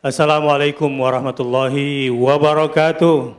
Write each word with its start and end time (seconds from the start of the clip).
Assalamualaikum 0.00 0.88
warahmatullahi 0.96 2.08
wabarakatuh. 2.08 3.36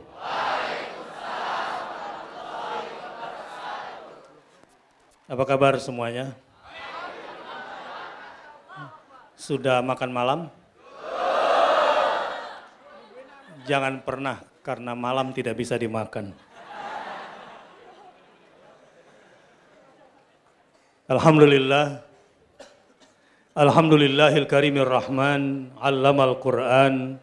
Apa 5.26 5.42
kabar 5.42 5.74
semuanya? 5.82 6.38
Sudah 9.34 9.82
makan 9.82 10.14
malam? 10.14 10.40
Jangan 13.66 13.98
pernah 14.06 14.46
karena 14.62 14.94
malam 14.94 15.34
tidak 15.34 15.58
bisa 15.58 15.74
dimakan. 15.74 16.30
Alhamdulillah. 21.10 22.11
Alhamdulillahil 23.52 24.48
karimir 24.48 24.88
rahman, 24.88 25.68
allamal 25.76 26.40
quran, 26.40 27.20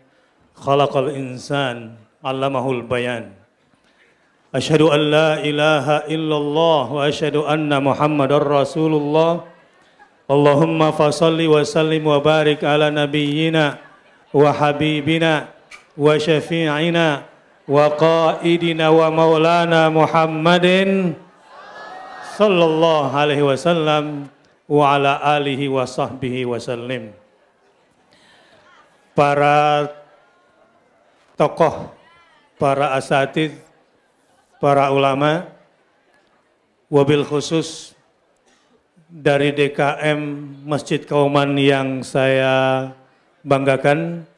khalaqal 0.53 1.09
insan, 1.09 1.97
allamahul 2.21 2.85
bayan. 2.85 3.33
Asyhadu 4.53 4.93
an 4.93 5.01
la 5.09 5.29
ilaha 5.41 6.05
illallah 6.05 6.85
wa 6.85 7.01
asyhadu 7.09 7.49
anna 7.49 7.81
muhammadar 7.81 8.45
rasulullah. 8.45 9.49
Allahumma 10.29 10.93
fasalli 10.93 11.49
wa 11.49 11.65
sallim 11.65 12.05
wa 12.05 12.21
barik 12.21 12.61
ala 12.61 12.93
nabiyyina 12.93 13.81
wa 14.29 14.53
habibina 14.53 15.49
wa 15.97 16.13
syafi'ina 16.13 17.25
wa 17.65 17.85
qaidina 17.97 18.93
wa 18.93 19.09
maulana 19.09 19.89
Muhammadin 19.89 21.17
sallallahu 22.37 23.17
alaihi 23.17 23.41
wasallam 23.41 24.29
wa 24.69 24.93
ala 24.93 25.17
alihi 25.17 25.65
wa 25.65 25.89
sahbihi 25.89 26.45
wasallim. 26.45 27.09
Para 29.17 29.89
tokoh, 31.33 31.89
para 32.61 32.93
asatid, 32.93 33.57
para 34.61 34.93
ulama, 34.93 35.49
wabil 36.93 37.25
khusus 37.25 37.97
dari 39.09 39.49
DKM 39.49 40.21
Masjid 40.69 41.01
Kauman 41.01 41.57
yang 41.57 42.05
saya 42.05 42.93
banggakan 43.41 44.29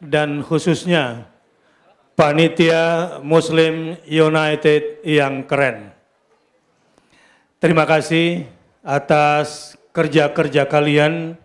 dan 0.00 0.40
khususnya 0.40 1.28
panitia 2.16 3.20
Muslim 3.20 4.00
United 4.08 5.04
yang 5.04 5.44
keren. 5.44 5.92
Terima 7.60 7.84
kasih 7.84 8.48
atas 8.82 9.78
kerja-kerja 9.94 10.66
kalian. 10.66 11.38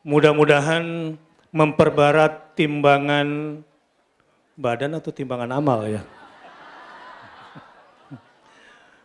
Mudah-mudahan 0.00 1.14
memperbarat 1.52 2.56
timbangan 2.56 3.60
badan 4.56 4.96
atau 4.96 5.12
timbangan 5.12 5.52
amal 5.52 5.84
ya. 5.84 6.02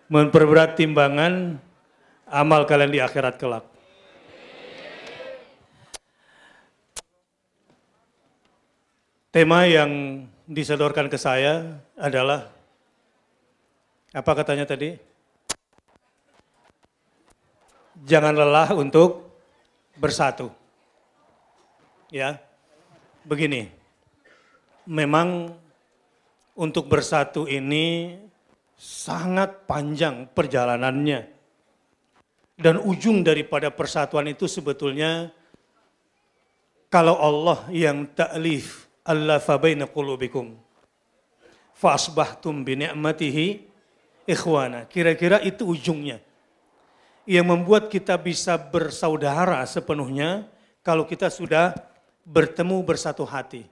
Memperberat 0.07 0.79
timbangan 0.79 1.59
amal 2.31 2.63
kalian 2.63 2.91
di 2.95 3.01
akhirat 3.03 3.35
kelak. 3.35 3.65
Tema 9.35 9.67
yang 9.67 10.23
disodorkan 10.47 11.11
ke 11.11 11.19
saya 11.19 11.83
adalah 11.99 12.47
apa 14.15 14.31
katanya 14.31 14.63
tadi? 14.63 14.95
Jangan 18.05 18.37
lelah 18.37 18.69
untuk 18.77 19.33
bersatu. 19.97 20.53
Ya. 22.13 22.37
Begini. 23.25 23.73
Memang 24.85 25.57
untuk 26.53 26.85
bersatu 26.85 27.49
ini 27.49 28.13
sangat 28.77 29.65
panjang 29.65 30.29
perjalanannya. 30.29 31.33
Dan 32.55 32.79
ujung 32.85 33.25
daripada 33.25 33.73
persatuan 33.73 34.29
itu 34.29 34.45
sebetulnya 34.45 35.33
kalau 36.93 37.17
Allah 37.19 37.67
yang 37.73 38.07
ta'lif 38.07 38.87
Allah 39.03 39.43
fabaina 39.43 39.89
qulubikum 39.89 40.55
fasbahtum 41.75 42.63
bi 42.63 42.79
ni'matihi 42.79 43.45
ikhwana. 44.23 44.87
Kira-kira 44.87 45.43
itu 45.43 45.67
ujungnya. 45.67 46.23
Yang 47.25 47.45
membuat 47.49 47.89
kita 47.89 48.15
bisa 48.21 48.53
bersaudara 48.57 49.65
sepenuhnya 49.65 50.45
kalau 50.85 51.09
kita 51.09 51.33
sudah 51.33 51.73
bertemu 52.25 52.85
bersatu 52.85 53.25
hati. 53.25 53.65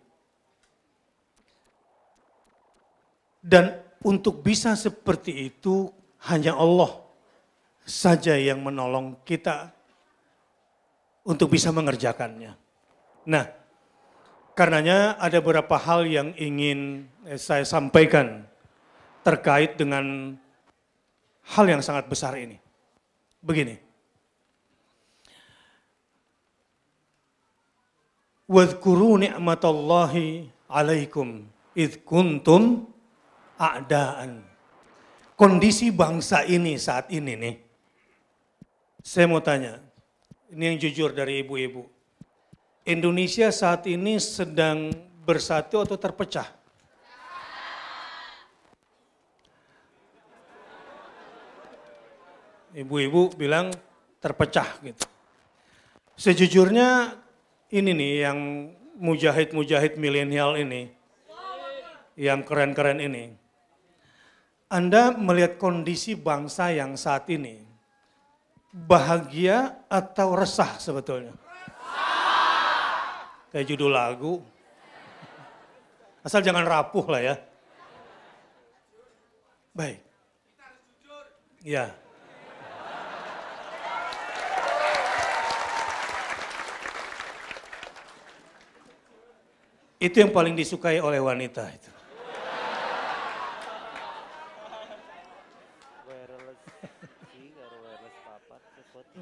Dan 3.43 3.77
untuk 4.01 4.41
bisa 4.41 4.73
seperti 4.73 5.53
itu 5.53 5.91
hanya 6.25 6.57
Allah 6.57 7.03
saja 7.83 8.39
yang 8.39 8.63
menolong 8.63 9.19
kita 9.27 9.69
untuk 11.27 11.51
bisa 11.51 11.71
mengerjakannya. 11.71 12.55
Nah, 13.27 13.45
karenanya 14.55 15.19
ada 15.19 15.39
beberapa 15.39 15.75
hal 15.75 16.07
yang 16.07 16.31
ingin 16.39 17.07
saya 17.35 17.67
sampaikan 17.67 18.47
terkait 19.23 19.79
dengan 19.79 20.35
hal 21.55 21.65
yang 21.67 21.83
sangat 21.83 22.07
besar 22.07 22.35
ini. 22.39 22.59
Begini. 23.43 23.75
Wadhkuru 28.47 29.19
ni'matallahi 29.19 30.47
alaikum 30.71 31.43
idh 31.75 32.07
kuntum 32.07 32.87
a'daan. 33.59 34.39
Kondisi 35.35 35.91
bangsa 35.91 36.47
ini 36.47 36.79
saat 36.79 37.11
ini 37.11 37.33
nih, 37.35 37.55
saya 39.03 39.27
mau 39.27 39.43
tanya, 39.43 39.81
ini 40.53 40.63
yang 40.71 40.77
jujur 40.79 41.11
dari 41.11 41.43
ibu-ibu. 41.43 41.83
Indonesia 42.87 43.51
saat 43.51 43.83
ini 43.91 44.21
sedang 44.23 44.93
bersatu 45.27 45.83
atau 45.83 45.99
terpecah? 45.99 46.62
Ibu-ibu 52.73 53.37
bilang 53.37 53.69
terpecah 54.17 54.81
gitu. 54.81 55.05
Sejujurnya 56.17 57.17
ini 57.69 57.91
nih 57.93 58.13
yang 58.25 58.39
mujahid-mujahid 58.97 59.97
milenial 59.97 60.57
ini, 60.57 60.89
yang 62.17 62.41
keren-keren 62.45 63.01
ini. 63.01 63.33
Anda 64.73 65.13
melihat 65.13 65.61
kondisi 65.61 66.17
bangsa 66.17 66.73
yang 66.73 66.97
saat 66.97 67.29
ini, 67.29 67.61
bahagia 68.73 69.85
atau 69.85 70.33
resah 70.33 70.81
sebetulnya? 70.81 71.37
Kayak 73.53 73.69
judul 73.69 73.93
lagu. 73.93 74.41
Asal 76.25 76.41
jangan 76.41 76.65
rapuh 76.65 77.05
lah 77.05 77.21
ya. 77.21 77.35
Baik. 79.77 80.01
Ya. 81.61 81.93
Itu 90.03 90.19
yang 90.19 90.35
paling 90.35 90.51
disukai 90.51 90.99
oleh 90.99 91.23
wanita 91.23 91.63
itu. 91.71 91.91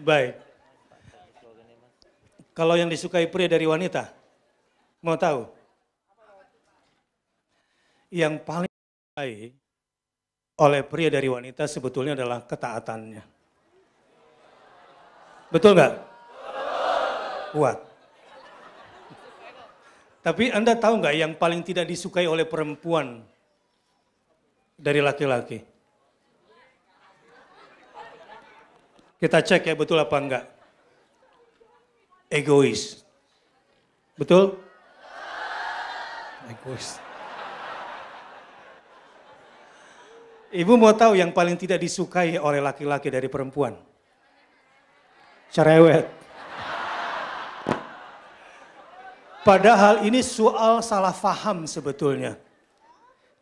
Baik. 0.01 0.41
Kalau 2.57 2.73
yang 2.73 2.89
disukai 2.89 3.29
pria 3.29 3.45
dari 3.45 3.69
wanita, 3.69 4.09
mau 5.05 5.13
tahu? 5.13 5.45
Yang 8.09 8.41
paling 8.41 8.73
disukai 8.73 9.53
oleh 10.57 10.81
pria 10.81 11.13
dari 11.13 11.29
wanita 11.29 11.69
sebetulnya 11.69 12.17
adalah 12.17 12.41
ketaatannya. 12.41 13.21
Betul 15.53 15.77
nggak? 15.77 15.93
Kuat. 17.53 17.90
Tapi 20.21 20.53
Anda 20.53 20.77
tahu 20.77 21.01
nggak 21.01 21.15
yang 21.17 21.33
paling 21.33 21.65
tidak 21.65 21.89
disukai 21.89 22.29
oleh 22.29 22.45
perempuan 22.45 23.25
dari 24.77 25.01
laki-laki? 25.01 25.65
Kita 29.17 29.41
cek 29.41 29.69
ya 29.69 29.73
betul 29.73 29.97
apa 29.97 30.17
enggak. 30.17 30.45
Egois. 32.29 33.01
Betul? 34.17 34.61
Egois. 36.49 37.01
Ibu 40.51 40.73
mau 40.77 40.93
tahu 40.93 41.17
yang 41.17 41.33
paling 41.33 41.57
tidak 41.57 41.81
disukai 41.81 42.37
oleh 42.37 42.61
laki-laki 42.61 43.09
dari 43.09 43.25
perempuan? 43.25 43.73
Cerewet. 45.49 46.20
Padahal 49.41 50.05
ini 50.05 50.21
soal 50.21 50.85
salah 50.85 51.13
faham 51.13 51.65
sebetulnya. 51.65 52.37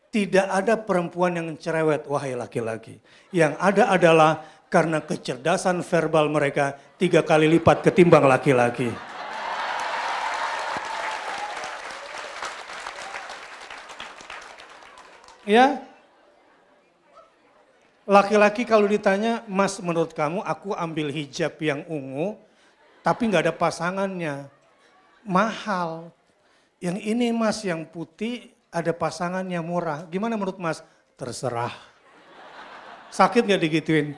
Tidak 0.09 0.47
ada 0.47 0.79
perempuan 0.79 1.35
yang 1.35 1.47
cerewet, 1.59 2.07
wahai 2.07 2.33
laki-laki. 2.33 2.97
Yang 3.29 3.53
ada 3.59 3.83
adalah 3.93 4.31
karena 4.71 5.03
kecerdasan 5.03 5.83
verbal 5.83 6.31
mereka 6.31 6.79
tiga 6.95 7.19
kali 7.19 7.51
lipat 7.51 7.83
ketimbang 7.83 8.25
laki-laki. 8.25 8.89
Ya, 15.43 15.81
laki-laki 18.07 18.63
kalau 18.63 18.87
ditanya, 18.87 19.41
Mas 19.51 19.81
menurut 19.83 20.15
kamu 20.15 20.45
aku 20.47 20.77
ambil 20.77 21.11
hijab 21.11 21.57
yang 21.59 21.83
ungu, 21.91 22.39
tapi 23.01 23.27
nggak 23.27 23.49
ada 23.49 23.53
pasangannya. 23.53 24.58
Mahal. 25.29 26.09
Yang 26.81 26.97
ini 27.05 27.29
mas 27.29 27.61
yang 27.61 27.85
putih 27.85 28.49
ada 28.73 28.89
pasangan 28.89 29.45
yang 29.45 29.61
murah. 29.61 30.09
Gimana 30.09 30.33
menurut 30.33 30.57
mas? 30.57 30.81
Terserah. 31.13 31.73
Sakit 33.13 33.45
nggak 33.45 33.61
digituin? 33.61 34.17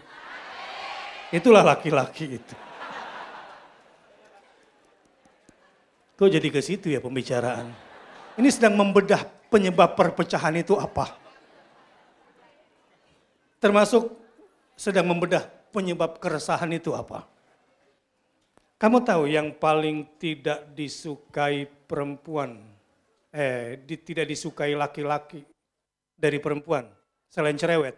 Itulah 1.36 1.68
laki-laki 1.68 2.40
itu. 2.40 2.56
Kok 6.16 6.30
jadi 6.30 6.48
ke 6.54 6.62
situ 6.62 6.94
ya 6.94 7.04
pembicaraan? 7.04 7.74
Ini 8.38 8.48
sedang 8.54 8.78
membedah 8.78 9.26
penyebab 9.50 9.98
perpecahan 9.98 10.54
itu 10.56 10.78
apa? 10.78 11.18
Termasuk 13.58 14.16
sedang 14.78 15.10
membedah 15.10 15.50
penyebab 15.74 16.22
keresahan 16.22 16.70
itu 16.72 16.94
apa? 16.94 17.26
Kamu 18.82 19.06
tahu 19.06 19.30
yang 19.30 19.54
paling 19.62 20.18
tidak 20.18 20.74
disukai 20.74 21.70
perempuan, 21.70 22.58
eh 23.30 23.78
di, 23.78 23.94
tidak 24.02 24.26
disukai 24.26 24.74
laki-laki 24.74 25.46
dari 26.18 26.42
perempuan 26.42 26.90
selain 27.30 27.54
cerewet? 27.62 27.94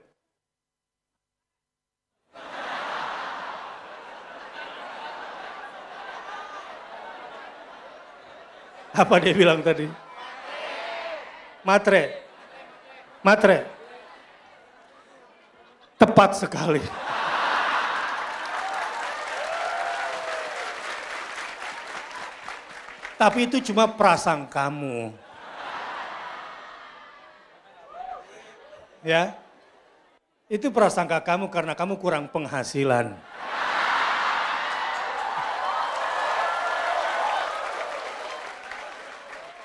Apa 8.92 9.24
dia 9.24 9.32
bilang 9.32 9.64
tadi? 9.64 9.88
Matre. 11.64 12.28
Matre. 13.24 13.72
Tepat 15.96 16.44
sekali. 16.44 16.84
Tapi 23.24 23.48
itu 23.48 23.72
cuma 23.72 23.88
prasangkamu. 23.88 25.16
Ya. 29.00 29.40
Itu 30.52 30.68
prasangka 30.76 31.24
kamu 31.24 31.48
karena 31.48 31.72
kamu 31.72 32.04
kurang 32.04 32.28
penghasilan. 32.28 33.16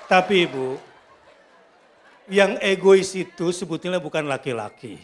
Tapi 0.07 0.47
Ibu, 0.47 0.79
yang 2.31 2.55
egois 2.63 3.11
itu 3.11 3.51
sebetulnya 3.51 3.99
bukan 3.99 4.23
laki-laki. 4.23 5.03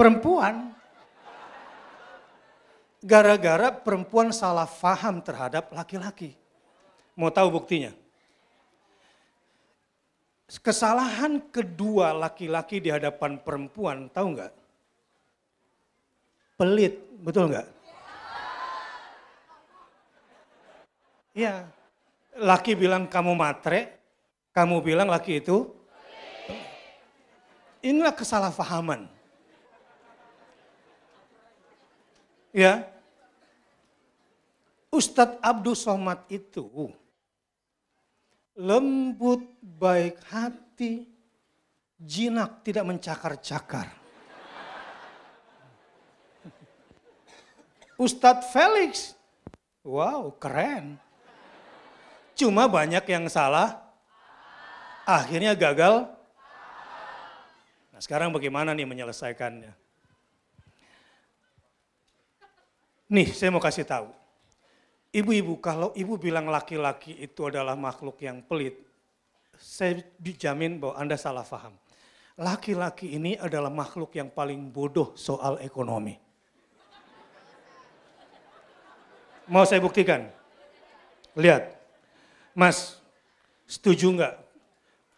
Perempuan. 0.00 0.72
Gara-gara 3.04 3.68
perempuan 3.68 4.32
salah 4.32 4.64
faham 4.64 5.20
terhadap 5.20 5.68
laki-laki. 5.76 6.39
Mau 7.20 7.28
tahu 7.28 7.52
buktinya? 7.52 7.92
Kesalahan 10.64 11.36
kedua 11.52 12.16
laki-laki 12.16 12.80
di 12.80 12.88
hadapan 12.88 13.36
perempuan, 13.36 14.08
tahu 14.08 14.40
nggak? 14.40 14.52
Pelit, 16.56 16.96
betul 17.20 17.52
nggak? 17.52 17.68
Iya, 21.36 21.68
laki 22.40 22.72
bilang 22.72 23.04
kamu 23.04 23.36
matre, 23.36 24.00
kamu 24.56 24.80
bilang 24.80 25.12
laki 25.12 25.44
itu 25.44 25.68
inilah 27.84 28.16
kesalahpahaman. 28.16 29.04
Ya. 32.56 32.88
Ustadz 34.90 35.38
Abdul 35.38 35.78
Somad 35.78 36.26
itu 36.26 36.66
lembut, 38.58 39.44
baik 39.60 40.18
hati, 40.30 41.06
jinak, 42.00 42.64
tidak 42.64 42.84
mencakar-cakar. 42.88 43.88
Ustadz 48.00 48.48
Felix, 48.48 49.12
wow 49.84 50.32
keren. 50.40 50.96
Cuma 52.32 52.64
banyak 52.64 53.04
yang 53.04 53.28
salah, 53.28 53.76
akhirnya 55.04 55.52
gagal. 55.52 56.08
Nah 57.92 58.00
sekarang 58.00 58.32
bagaimana 58.32 58.72
nih 58.72 58.88
menyelesaikannya? 58.88 59.76
Nih 63.12 63.28
saya 63.36 63.52
mau 63.52 63.60
kasih 63.60 63.84
tahu. 63.84 64.19
Ibu-ibu, 65.10 65.58
kalau 65.58 65.90
ibu 65.98 66.14
bilang 66.14 66.46
laki-laki 66.46 67.18
itu 67.18 67.42
adalah 67.50 67.74
makhluk 67.74 68.22
yang 68.22 68.46
pelit, 68.46 68.78
saya 69.58 69.98
dijamin 70.22 70.78
bahwa 70.78 70.94
Anda 70.94 71.18
salah 71.18 71.42
paham. 71.42 71.74
Laki-laki 72.38 73.18
ini 73.18 73.34
adalah 73.34 73.68
makhluk 73.74 74.14
yang 74.14 74.30
paling 74.30 74.70
bodoh 74.70 75.10
soal 75.18 75.58
ekonomi. 75.60 76.14
Mau 79.50 79.66
saya 79.66 79.82
buktikan? 79.82 80.30
Lihat, 81.34 81.74
Mas, 82.54 83.02
setuju 83.66 84.14
nggak 84.14 84.34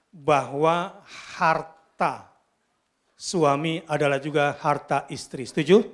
bahwa 0.09 1.05
harta 1.37 2.33
suami 3.12 3.85
adalah 3.85 4.17
juga 4.17 4.56
harta 4.56 5.05
istri? 5.12 5.44
Setuju? 5.44 5.85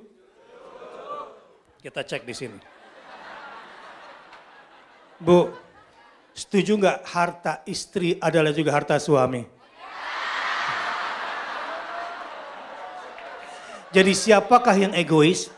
Kita 1.83 2.06
cek 2.06 2.23
di 2.23 2.35
sini. 2.35 2.78
Bu, 5.19 5.50
setuju 6.31 6.79
nggak 6.79 6.99
harta 7.11 7.59
istri 7.67 8.15
adalah 8.23 8.54
juga 8.54 8.71
harta 8.71 8.95
suami? 9.02 9.43
Jadi 13.90 14.12
siapakah 14.14 14.76
yang 14.78 14.95
egois? 14.95 15.50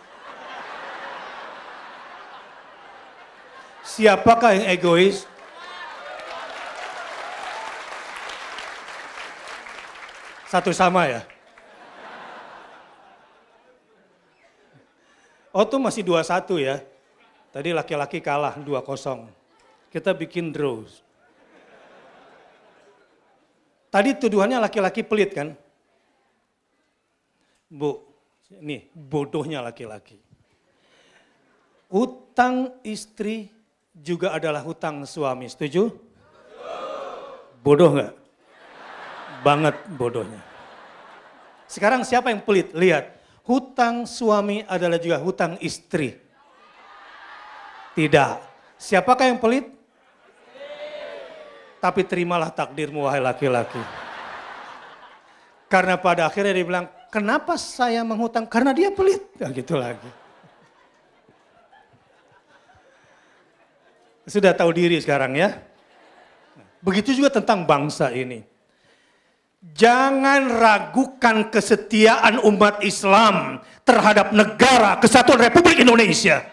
Siapakah 3.84 4.56
yang 4.56 4.66
egois? 4.72 5.28
Satu 10.48 10.72
sama 10.72 11.04
ya? 11.04 11.20
Oh 15.52 15.68
tuh 15.68 15.82
masih 15.82 16.00
dua 16.00 16.24
satu 16.24 16.56
ya. 16.56 16.80
Tadi 17.52 17.74
laki-laki 17.74 18.22
kalah 18.24 18.56
dua 18.56 18.80
kosong 18.80 19.39
kita 19.90 20.14
bikin 20.14 20.54
draw. 20.54 20.86
Tadi 23.90 24.14
tuduhannya 24.14 24.62
laki-laki 24.62 25.02
pelit 25.02 25.34
kan? 25.34 25.58
Bu, 27.66 27.98
ini 28.62 28.86
bodohnya 28.94 29.58
laki-laki. 29.58 30.22
Hutang 31.90 32.78
istri 32.86 33.50
juga 33.90 34.30
adalah 34.30 34.62
hutang 34.62 35.02
suami, 35.02 35.50
setuju? 35.50 35.90
Bodoh 37.66 37.98
nggak? 37.98 38.14
Banget 39.42 39.74
bodohnya. 39.98 40.38
Sekarang 41.66 42.06
siapa 42.06 42.30
yang 42.30 42.46
pelit? 42.46 42.70
Lihat, 42.70 43.18
hutang 43.42 44.06
suami 44.06 44.62
adalah 44.70 45.02
juga 45.02 45.18
hutang 45.18 45.58
istri. 45.58 46.14
Tidak. 47.98 48.32
Siapakah 48.78 49.34
yang 49.34 49.42
pelit? 49.42 49.79
Tapi 51.80 52.04
terimalah 52.04 52.52
takdirmu 52.52 53.08
wahai 53.08 53.24
laki-laki. 53.24 53.80
Karena 55.70 55.96
pada 55.96 56.28
akhirnya 56.28 56.52
dia 56.52 56.66
bilang, 56.66 56.86
kenapa 57.08 57.56
saya 57.56 58.04
menghutang? 58.04 58.44
Karena 58.44 58.76
dia 58.76 58.92
pelit. 58.92 59.24
Ya 59.40 59.48
gitu 59.48 59.80
lagi. 59.80 60.10
Sudah 64.28 64.52
tahu 64.52 64.70
diri 64.76 65.00
sekarang 65.00 65.34
ya. 65.34 65.56
Begitu 66.84 67.16
juga 67.16 67.32
tentang 67.32 67.64
bangsa 67.64 68.12
ini. 68.12 68.44
Jangan 69.60 70.48
ragukan 70.48 71.52
kesetiaan 71.52 72.40
umat 72.48 72.80
Islam 72.80 73.60
terhadap 73.84 74.32
negara 74.32 74.96
kesatuan 75.00 75.40
Republik 75.40 75.80
Indonesia. 75.80 76.44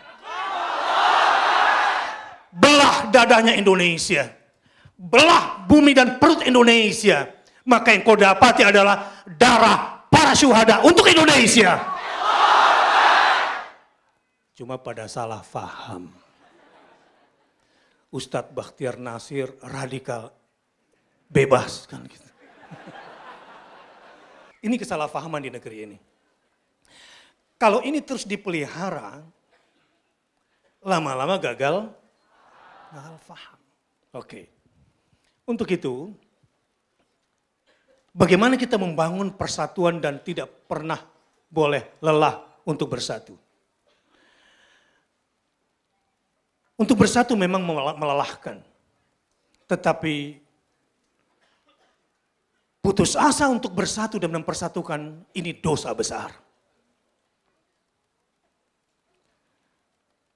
belah 2.58 3.14
dadanya 3.14 3.54
Indonesia, 3.54 4.34
belah 4.98 5.64
bumi 5.70 5.94
dan 5.94 6.18
perut 6.18 6.42
Indonesia, 6.42 7.30
maka 7.70 7.94
yang 7.94 8.02
kau 8.02 8.18
dapati 8.18 8.66
adalah 8.66 9.24
darah 9.30 10.10
para 10.10 10.34
syuhada 10.34 10.82
untuk 10.82 11.06
Indonesia. 11.06 11.78
Cuma 14.58 14.82
pada 14.82 15.06
salah 15.06 15.46
faham. 15.46 16.10
Ustadz 18.10 18.50
Bakhtiar 18.50 18.98
Nasir 18.98 19.54
radikal 19.62 20.34
bebas 21.30 21.86
kan 21.86 22.02
gitu. 22.10 22.26
Ini 24.66 24.74
kesalahpahaman 24.82 25.46
di 25.46 25.54
negeri 25.54 25.78
ini. 25.86 25.98
Kalau 27.62 27.86
ini 27.86 28.02
terus 28.02 28.26
dipelihara, 28.26 29.22
lama-lama 30.82 31.38
gagal, 31.38 31.94
gagal 32.90 33.18
faham. 33.22 33.60
Oke. 34.18 34.57
Untuk 35.48 35.72
itu, 35.72 36.12
bagaimana 38.12 38.60
kita 38.60 38.76
membangun 38.76 39.32
persatuan 39.32 40.04
dan 40.04 40.20
tidak 40.20 40.52
pernah 40.68 41.00
boleh 41.48 41.88
lelah 42.04 42.44
untuk 42.68 42.92
bersatu. 42.92 43.40
Untuk 46.76 47.00
bersatu 47.00 47.34
memang 47.40 47.64
melelahkan. 47.96 48.60
Tetapi 49.66 50.44
putus 52.84 53.16
asa 53.16 53.48
untuk 53.48 53.72
bersatu 53.72 54.20
dan 54.20 54.36
mempersatukan 54.36 55.24
ini 55.32 55.56
dosa 55.56 55.96
besar. 55.96 56.36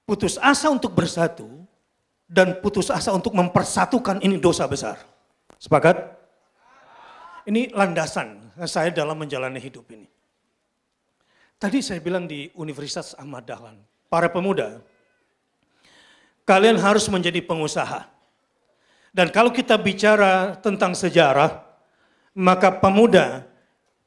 Putus 0.07 0.39
asa 0.41 0.71
untuk 0.71 0.95
bersatu 0.95 1.60
dan 2.31 2.63
putus 2.63 2.87
asa 2.87 3.11
untuk 3.11 3.35
mempersatukan 3.35 4.23
ini 4.23 4.39
dosa 4.39 4.63
besar. 4.63 4.95
Sepakat? 5.59 5.99
Ini 7.43 7.75
landasan 7.75 8.55
saya 8.63 8.87
dalam 8.95 9.19
menjalani 9.19 9.59
hidup 9.59 9.83
ini. 9.91 10.07
Tadi 11.59 11.83
saya 11.83 11.99
bilang 11.99 12.25
di 12.25 12.47
Universitas 12.55 13.13
Ahmad 13.19 13.43
Dahlan, 13.43 13.83
para 14.07 14.31
pemuda, 14.31 14.79
kalian 16.47 16.79
harus 16.79 17.05
menjadi 17.11 17.43
pengusaha. 17.43 18.07
Dan 19.11 19.27
kalau 19.29 19.51
kita 19.51 19.75
bicara 19.75 20.55
tentang 20.63 20.95
sejarah, 20.95 21.61
maka 22.31 22.71
pemuda 22.71 23.43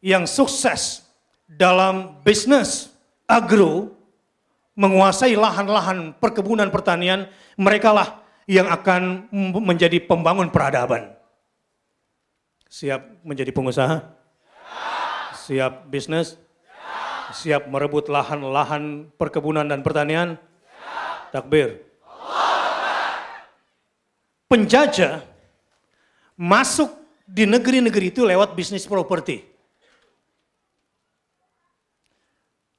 yang 0.00 0.24
sukses 0.24 1.04
dalam 1.44 2.18
bisnis 2.24 2.88
agro, 3.28 3.92
menguasai 4.74 5.34
lahan-lahan 5.38 6.14
perkebunan 6.18 6.70
pertanian, 6.70 7.30
mereka 7.58 7.94
lah 7.94 8.08
yang 8.46 8.68
akan 8.68 9.30
menjadi 9.62 10.02
pembangun 10.04 10.50
peradaban. 10.50 11.14
Siap 12.68 13.22
menjadi 13.22 13.54
pengusaha? 13.54 14.02
Siap 15.46 15.86
bisnis? 15.90 16.36
Siap 17.34 17.70
merebut 17.70 18.10
lahan-lahan 18.10 19.10
perkebunan 19.14 19.66
dan 19.66 19.82
pertanian? 19.82 20.36
Takbir 21.30 21.94
penjajah 24.54 25.26
masuk 26.38 26.94
di 27.26 27.42
negeri-negeri 27.42 28.14
itu 28.14 28.22
lewat 28.22 28.54
bisnis 28.54 28.86
properti. 28.86 29.42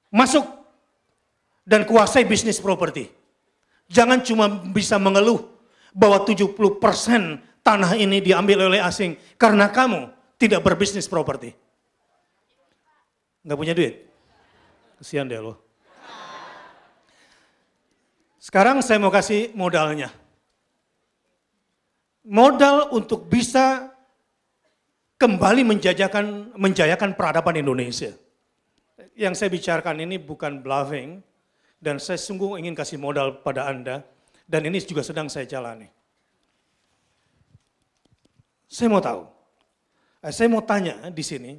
Masuk 0.08 0.48
dan 1.66 1.84
kuasai 1.84 2.24
bisnis 2.24 2.62
properti. 2.62 3.10
Jangan 3.90 4.22
cuma 4.22 4.48
bisa 4.50 4.96
mengeluh 5.02 5.46
bahwa 5.92 6.22
70% 6.24 6.56
tanah 7.66 7.92
ini 7.98 8.22
diambil 8.22 8.70
oleh 8.70 8.82
asing 8.82 9.18
karena 9.36 9.70
kamu 9.70 10.14
tidak 10.38 10.62
berbisnis 10.62 11.10
properti. 11.10 11.58
Nggak 13.46 13.58
punya 13.58 13.74
duit? 13.74 14.06
Kesian 15.02 15.28
deh 15.28 15.42
lo. 15.42 15.60
Sekarang 18.40 18.80
saya 18.86 19.02
mau 19.02 19.10
kasih 19.10 19.52
modalnya 19.58 20.14
modal 22.26 22.90
untuk 22.92 23.30
bisa 23.30 23.94
kembali 25.22 25.62
menjajakan, 25.62 26.58
menjayakan 26.58 27.14
peradaban 27.14 27.56
Indonesia. 27.56 28.12
Yang 29.16 29.34
saya 29.40 29.50
bicarakan 29.54 30.04
ini 30.04 30.20
bukan 30.20 30.60
bluffing, 30.60 31.24
dan 31.80 32.02
saya 32.02 32.20
sungguh 32.20 32.60
ingin 32.60 32.74
kasih 32.74 33.00
modal 33.00 33.44
pada 33.46 33.70
Anda, 33.70 34.02
dan 34.46 34.66
ini 34.66 34.82
juga 34.82 35.02
sedang 35.02 35.30
saya 35.32 35.46
jalani. 35.50 35.90
Saya 38.66 38.92
mau 38.92 39.00
tahu, 39.00 39.22
eh, 40.26 40.34
saya 40.34 40.48
mau 40.50 40.64
tanya 40.66 41.08
di 41.14 41.24
sini, 41.24 41.54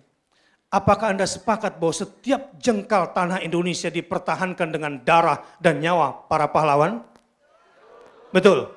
apakah 0.69 1.15
Anda 1.15 1.25
sepakat 1.25 1.79
bahwa 1.79 1.95
setiap 1.95 2.59
jengkal 2.59 3.15
tanah 3.15 3.41
Indonesia 3.41 3.89
dipertahankan 3.89 4.69
dengan 4.69 5.01
darah 5.01 5.41
dan 5.63 5.79
nyawa 5.81 6.27
para 6.27 6.51
pahlawan? 6.51 7.01
Betul. 8.35 8.69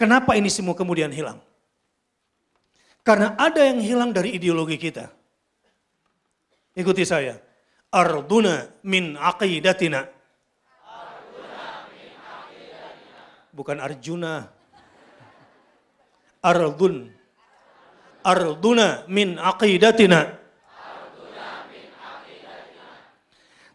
Kenapa 0.00 0.34
ini 0.34 0.50
semua 0.50 0.74
kemudian 0.74 1.14
hilang? 1.14 1.38
Karena 3.06 3.38
ada 3.38 3.62
yang 3.62 3.78
hilang 3.78 4.10
dari 4.10 4.34
ideologi 4.34 4.74
kita. 4.78 5.10
Ikuti 6.74 7.06
saya. 7.06 7.38
Arduna 7.92 8.72
min 8.88 9.20
aqidatina. 9.20 10.08
Bukan 13.52 13.78
Arjuna. 13.84 14.48
Ardun. 16.40 17.12
Arduna 18.24 19.04
min 19.12 19.36
aqidatina. 19.36 20.40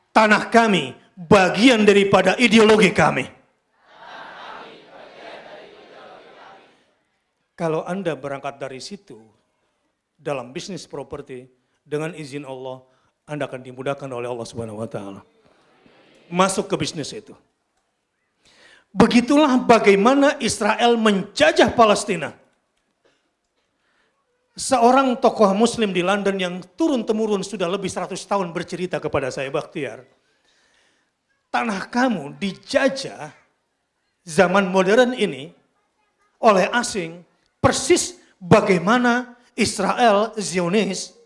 Tanah 0.09 0.50
kami 0.50 0.97
bagian 1.13 1.86
daripada 1.86 2.33
ideologi 2.41 2.89
kami. 2.89 3.38
Kalau 7.53 7.86
Anda 7.86 8.17
berangkat 8.17 8.57
dari 8.57 8.81
situ, 8.81 9.21
dalam 10.17 10.50
bisnis 10.53 10.89
properti, 10.89 11.45
dengan 11.86 12.17
izin 12.17 12.45
Allah, 12.45 12.81
Anda 13.27 13.43
akan 13.51 13.60
dimudahkan 13.60 14.07
oleh 14.07 14.31
Allah 14.31 14.48
Subhanahu 14.48 14.79
wa 14.79 14.88
taala. 14.88 15.22
Masuk 16.31 16.72
ke 16.72 16.79
bisnis 16.79 17.12
itu. 17.12 17.36
Begitulah 18.96 19.60
bagaimana 19.60 20.39
Israel 20.39 20.96
menjajah 20.96 21.75
Palestina. 21.75 22.31
Seorang 24.57 25.19
tokoh 25.19 25.53
muslim 25.53 25.93
di 25.93 26.01
London 26.01 26.39
yang 26.39 26.55
turun-temurun 26.79 27.46
sudah 27.46 27.69
lebih 27.69 27.91
100 27.91 28.17
tahun 28.17 28.50
bercerita 28.55 28.98
kepada 28.98 29.29
saya, 29.29 29.53
Bakhtiar. 29.53 30.07
Tanah 31.51 31.86
kamu 31.91 32.39
dijajah 32.41 33.36
zaman 34.24 34.72
modern 34.72 35.13
ini 35.13 35.51
oleh 36.41 36.65
asing 36.74 37.22
persis 37.62 38.17
bagaimana 38.39 39.38
Israel 39.53 40.34
Zionis 40.38 41.16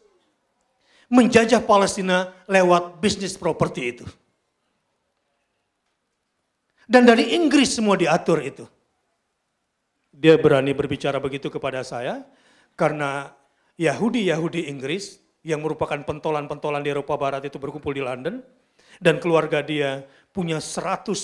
menjajah 1.11 1.59
Palestina 1.67 2.31
lewat 2.47 3.03
bisnis 3.03 3.35
properti 3.35 3.81
itu. 3.91 4.07
Dan 6.87 7.03
dari 7.03 7.35
Inggris 7.35 7.75
semua 7.75 7.99
diatur 7.99 8.39
itu. 8.39 8.65
Dia 10.11 10.39
berani 10.39 10.71
berbicara 10.75 11.19
begitu 11.19 11.47
kepada 11.51 11.83
saya 11.83 12.23
karena 12.75 13.31
Yahudi-Yahudi 13.79 14.67
Inggris 14.67 15.19
yang 15.41 15.63
merupakan 15.63 15.97
pentolan-pentolan 16.03 16.83
di 16.83 16.91
Eropa 16.91 17.15
Barat 17.15 17.47
itu 17.47 17.57
berkumpul 17.57 17.95
di 17.95 18.03
London 18.03 18.43
dan 18.99 19.17
keluarga 19.23 19.63
dia 19.63 20.03
punya 20.35 20.59
111 20.59 21.15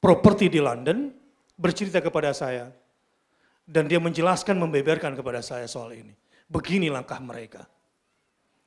properti 0.00 0.50
di 0.50 0.58
London 0.58 1.12
bercerita 1.54 2.00
kepada 2.00 2.32
saya 2.32 2.72
dan 3.68 3.86
dia 3.86 4.00
menjelaskan, 4.00 4.56
membeberkan 4.56 5.12
kepada 5.14 5.44
saya 5.44 5.68
soal 5.68 5.92
ini. 5.92 6.16
Begini 6.48 6.88
langkah 6.88 7.20
mereka. 7.20 7.75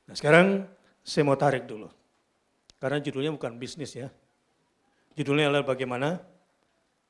Nah 0.09 0.15
sekarang 0.17 0.65
saya 1.05 1.21
mau 1.21 1.37
tarik 1.37 1.69
dulu. 1.69 1.85
Karena 2.81 2.97
judulnya 2.97 3.29
bukan 3.29 3.61
bisnis 3.61 3.93
ya. 3.93 4.09
Judulnya 5.13 5.53
adalah 5.53 5.69
bagaimana 5.69 6.17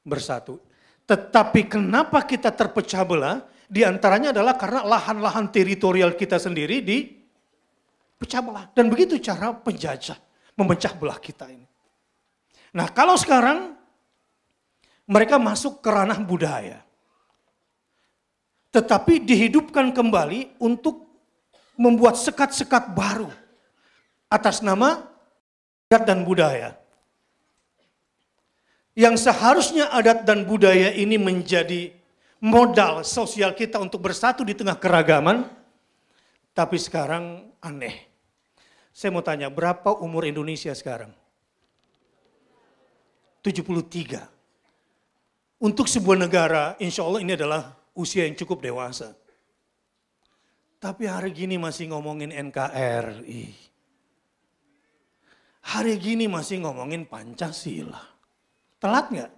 bersatu. 0.03 0.59
Tetapi 1.07 1.71
kenapa 1.71 2.27
kita 2.27 2.51
terpecah 2.51 3.07
belah? 3.07 3.47
Di 3.69 3.87
antaranya 3.87 4.35
adalah 4.35 4.59
karena 4.59 4.83
lahan-lahan 4.83 5.47
teritorial 5.47 6.19
kita 6.19 6.35
sendiri 6.35 6.83
di 6.83 7.07
pecah 8.19 8.43
belah. 8.43 8.67
Dan 8.75 8.91
begitu 8.91 9.15
cara 9.23 9.55
penjajah 9.55 10.19
memecah 10.59 10.91
belah 10.99 11.23
kita 11.23 11.47
ini. 11.47 11.63
Nah 12.75 12.91
kalau 12.91 13.15
sekarang 13.15 13.79
mereka 15.07 15.39
masuk 15.39 15.79
ke 15.79 15.89
ranah 15.89 16.19
budaya 16.19 16.83
tetapi 18.69 19.25
dihidupkan 19.25 19.89
kembali 19.89 20.61
untuk 20.61 21.08
membuat 21.79 22.19
sekat-sekat 22.19 22.91
baru 22.91 23.31
atas 24.27 24.59
nama 24.59 25.07
adat 25.88 26.03
dan 26.03 26.27
budaya. 26.27 26.75
yang 29.00 29.15
seharusnya 29.15 29.88
adat 29.95 30.27
dan 30.27 30.43
budaya 30.43 30.91
ini 30.91 31.15
menjadi 31.15 31.95
modal 32.43 33.07
sosial 33.07 33.55
kita 33.55 33.79
untuk 33.79 34.03
bersatu 34.03 34.43
di 34.43 34.51
tengah 34.51 34.75
keragaman, 34.75 35.48
tapi 36.51 36.75
sekarang 36.75 37.48
aneh. 37.63 38.12
Saya 38.91 39.15
mau 39.15 39.24
tanya, 39.24 39.48
berapa 39.48 39.95
umur 40.03 40.27
Indonesia 40.27 40.75
sekarang? 40.75 41.15
73. 43.39 44.27
Untuk 45.63 45.88
sebuah 45.88 46.19
negara, 46.19 46.75
insya 46.83 47.07
Allah 47.07 47.24
ini 47.24 47.39
adalah 47.39 47.79
usia 47.95 48.27
yang 48.27 48.36
cukup 48.36 48.59
dewasa. 48.59 49.15
Tapi 50.79 51.12
hari 51.12 51.36
gini 51.36 51.59
masih 51.59 51.91
ngomongin 51.91 52.31
NKRI. 52.31 53.51
Hari 55.59 55.93
gini 56.00 56.31
masih 56.31 56.63
ngomongin 56.63 57.03
Pancasila. 57.03 58.00
Telat 58.79 59.12
nggak? 59.12 59.31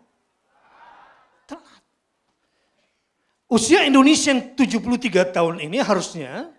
Telat. 1.49 1.81
Usia 3.49 3.81
Indonesia 3.89 4.29
yang 4.31 4.53
73 4.53 5.33
tahun 5.33 5.65
ini 5.65 5.81
harusnya 5.81 6.53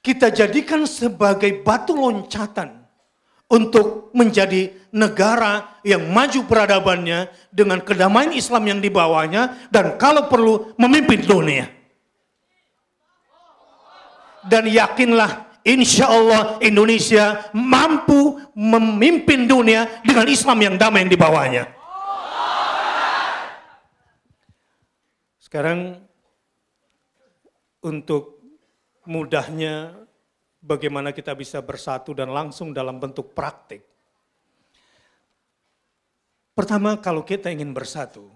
kita 0.00 0.32
jadikan 0.32 0.88
sebagai 0.88 1.62
batu 1.62 1.92
loncatan 1.94 2.82
untuk 3.52 4.08
menjadi 4.16 4.72
negara 4.88 5.78
yang 5.84 6.08
maju 6.08 6.48
peradabannya 6.48 7.28
dengan 7.52 7.84
kedamaian 7.84 8.32
Islam 8.32 8.72
yang 8.72 8.80
dibawanya 8.80 9.68
dan 9.68 10.00
kalau 10.00 10.32
perlu 10.32 10.72
memimpin 10.80 11.20
dunia. 11.28 11.81
Dan 14.42 14.66
yakinlah 14.66 15.62
insya 15.62 16.10
Allah 16.10 16.58
Indonesia 16.58 17.50
mampu 17.54 18.38
memimpin 18.58 19.46
dunia 19.46 20.02
dengan 20.02 20.26
Islam 20.26 20.58
yang 20.58 20.74
damai 20.78 21.06
yang 21.06 21.12
dibawanya. 21.14 21.64
Sekarang 25.38 26.00
untuk 27.82 28.40
mudahnya 29.06 29.92
bagaimana 30.62 31.10
kita 31.10 31.34
bisa 31.34 31.58
bersatu 31.60 32.14
dan 32.14 32.30
langsung 32.30 32.70
dalam 32.70 33.02
bentuk 33.02 33.34
praktik. 33.34 33.82
Pertama, 36.52 37.00
kalau 37.00 37.24
kita 37.24 37.48
ingin 37.48 37.72
bersatu, 37.72 38.28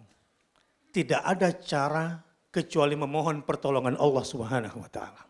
tidak 0.89 1.21
ada 1.21 1.53
cara 1.53 2.07
kecuali 2.49 2.97
memohon 2.97 3.45
pertolongan 3.45 4.01
Allah 4.01 4.25
Subhanahu 4.25 4.81
wa 4.81 4.89
taala. 4.89 5.26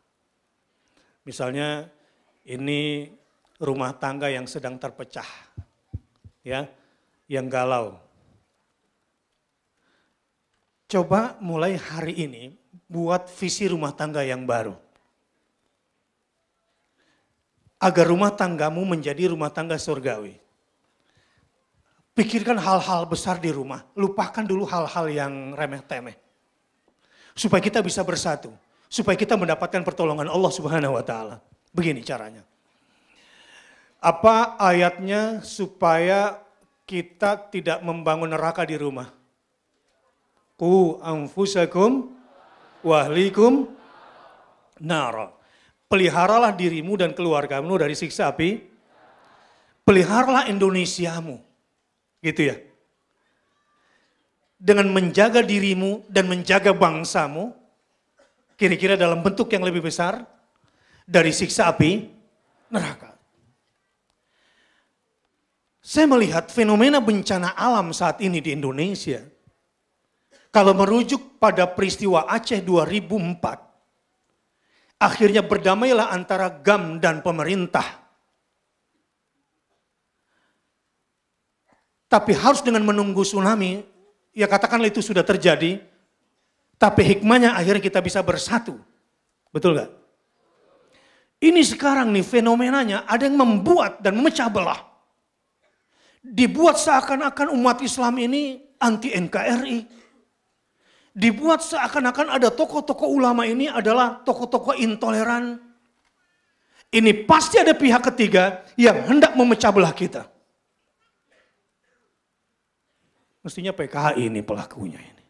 Misalnya 1.27 1.91
ini 2.47 3.11
rumah 3.59 3.91
tangga 3.99 4.31
yang 4.31 4.47
sedang 4.47 4.79
terpecah. 4.79 5.27
Ya, 6.47 6.71
yang 7.27 7.51
galau. 7.51 7.99
Coba 10.87 11.35
mulai 11.43 11.75
hari 11.75 12.15
ini 12.15 12.55
buat 12.87 13.27
visi 13.27 13.67
rumah 13.67 13.91
tangga 13.91 14.23
yang 14.23 14.47
baru 14.47 14.87
agar 17.77 18.07
rumah 18.09 18.33
tanggamu 18.33 18.83
menjadi 18.83 19.29
rumah 19.31 19.53
tangga 19.53 19.77
surgawi. 19.77 20.41
Pikirkan 22.17 22.57
hal-hal 22.57 23.05
besar 23.05 23.37
di 23.37 23.53
rumah, 23.53 23.85
lupakan 23.93 24.41
dulu 24.41 24.65
hal-hal 24.65 25.07
yang 25.13 25.53
remeh-temeh. 25.53 26.17
Supaya 27.37 27.61
kita 27.61 27.85
bisa 27.85 28.01
bersatu, 28.01 28.49
supaya 28.87 29.17
kita 29.19 29.35
mendapatkan 29.35 29.83
pertolongan 29.83 30.31
Allah 30.31 30.53
Subhanahu 30.53 30.97
wa 30.97 31.05
taala. 31.05 31.43
Begini 31.75 32.01
caranya. 32.07 32.47
Apa 34.01 34.61
ayatnya 34.61 35.43
supaya 35.43 36.39
kita 36.87 37.51
tidak 37.51 37.83
membangun 37.83 38.31
neraka 38.31 38.63
di 38.63 38.79
rumah? 38.79 39.11
Ku 40.57 41.03
anfusakum 41.05 42.15
wahlikum 42.87 43.69
nara 44.81 45.37
peliharalah 45.87 46.55
dirimu 46.55 46.99
dan 46.99 47.15
keluargamu 47.15 47.79
dari 47.79 47.95
siksa 47.95 48.31
api. 48.31 48.63
Peliharalah 49.87 50.51
Indonesiamu. 50.51 51.39
Gitu 52.19 52.51
ya. 52.51 52.57
Dengan 54.59 54.91
menjaga 54.91 55.45
dirimu 55.45 56.03
dan 56.11 56.27
menjaga 56.27 56.75
bangsamu, 56.75 57.55
kira-kira 58.57 58.97
dalam 58.99 59.23
bentuk 59.23 59.53
yang 59.53 59.63
lebih 59.63 59.85
besar 59.85 60.25
dari 61.05 61.31
siksa 61.31 61.71
api 61.71 62.09
neraka. 62.73 63.15
Saya 65.85 66.11
melihat 66.11 66.51
fenomena 66.51 66.99
bencana 66.99 67.55
alam 67.55 67.95
saat 67.95 68.19
ini 68.19 68.43
di 68.43 68.51
Indonesia. 68.51 69.23
Kalau 70.51 70.75
merujuk 70.75 71.39
pada 71.39 71.69
peristiwa 71.69 72.27
Aceh 72.27 72.59
2004, 72.59 73.67
Akhirnya 74.97 75.45
berdamailah 75.45 76.09
antara 76.09 76.49
GAM 76.49 76.97
dan 77.05 77.21
pemerintah. 77.21 77.85
Tapi 82.09 82.33
harus 82.33 82.65
dengan 82.65 82.81
menunggu 82.81 83.21
tsunami, 83.21 83.85
ya 84.33 84.49
katakanlah 84.49 84.89
itu 84.89 85.05
sudah 85.05 85.21
terjadi, 85.21 85.85
tapi 86.77 87.17
hikmahnya 87.17 87.57
akhirnya 87.57 87.83
kita 87.83 88.01
bisa 88.05 88.21
bersatu. 88.21 88.77
Betul 89.51 89.81
gak? 89.81 89.91
Ini 91.41 91.61
sekarang 91.65 92.13
nih 92.13 92.25
fenomenanya 92.25 93.05
ada 93.05 93.29
yang 93.29 93.37
membuat 93.37 94.01
dan 94.01 94.17
memecah 94.17 94.49
belah. 94.49 94.81
Dibuat 96.21 96.81
seakan-akan 96.81 97.53
umat 97.55 97.85
Islam 97.85 98.19
ini 98.19 98.59
anti 98.81 99.13
NKRI 99.13 100.07
dibuat 101.17 101.65
seakan-akan 101.65 102.37
ada 102.37 102.53
tokoh-tokoh 102.53 103.09
ulama 103.09 103.49
ini 103.49 103.73
adalah 103.73 104.21
tokoh-tokoh 104.21 104.77
intoleran. 104.77 105.57
Ini 106.93 107.25
pasti 107.25 107.57
ada 107.57 107.73
pihak 107.73 108.05
ketiga 108.13 108.63
yang 108.77 109.09
hendak 109.09 109.33
memecah 109.33 109.73
belah 109.73 109.97
kita. 109.97 110.29
Mestinya 113.41 113.73
PKI 113.73 114.29
ini 114.29 114.45
pelakunya 114.45 115.01
ini. 115.01 115.25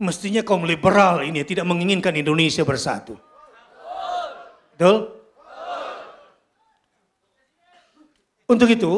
Mestinya 0.00 0.40
kaum 0.40 0.64
liberal 0.64 1.20
ini 1.20 1.44
tidak 1.44 1.68
menginginkan 1.68 2.16
Indonesia 2.16 2.64
bersatu. 2.64 3.20
Betul? 4.72 5.12
Untuk 8.48 8.68
itu, 8.72 8.92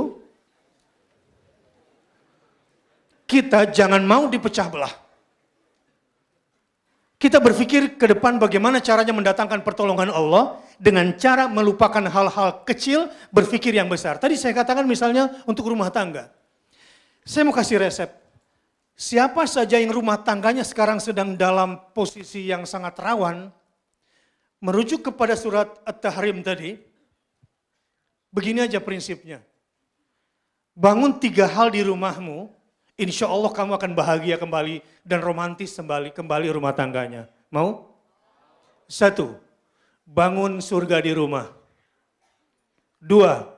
kita 3.26 3.66
jangan 3.74 3.98
mau 4.06 4.30
dipecah 4.30 4.70
belah. 4.70 4.94
Kita 7.18 7.42
berpikir 7.42 7.98
ke 7.98 8.06
depan 8.06 8.38
bagaimana 8.38 8.78
caranya 8.78 9.10
mendatangkan 9.10 9.66
pertolongan 9.66 10.10
Allah 10.14 10.62
dengan 10.78 11.10
cara 11.18 11.50
melupakan 11.50 12.02
hal-hal 12.02 12.62
kecil, 12.62 13.10
berpikir 13.34 13.74
yang 13.74 13.90
besar. 13.90 14.22
Tadi 14.22 14.38
saya 14.38 14.54
katakan 14.54 14.86
misalnya 14.86 15.42
untuk 15.50 15.66
rumah 15.66 15.90
tangga. 15.90 16.30
Saya 17.26 17.42
mau 17.42 17.54
kasih 17.54 17.82
resep. 17.82 18.21
Siapa 19.02 19.50
saja 19.50 19.82
yang 19.82 19.90
rumah 19.90 20.14
tangganya 20.22 20.62
sekarang 20.62 21.02
sedang 21.02 21.34
dalam 21.34 21.74
posisi 21.90 22.46
yang 22.46 22.62
sangat 22.62 22.94
rawan, 23.02 23.50
merujuk 24.62 25.10
kepada 25.10 25.34
surat 25.34 25.74
At-Tahrim 25.82 26.38
tadi, 26.46 26.78
begini 28.30 28.62
aja 28.62 28.78
prinsipnya. 28.78 29.42
Bangun 30.78 31.18
tiga 31.18 31.50
hal 31.50 31.74
di 31.74 31.82
rumahmu 31.82 32.62
Insya 33.02 33.26
Allah 33.26 33.50
kamu 33.50 33.74
akan 33.74 33.92
bahagia 33.98 34.38
kembali 34.38 34.84
dan 35.02 35.24
romantis 35.24 35.74
kembali, 35.74 36.14
kembali 36.14 36.46
rumah 36.54 36.70
tangganya. 36.70 37.26
Mau? 37.50 37.88
Satu, 38.86 39.34
bangun 40.06 40.62
surga 40.62 41.02
di 41.02 41.10
rumah. 41.10 41.50
Dua, 43.02 43.48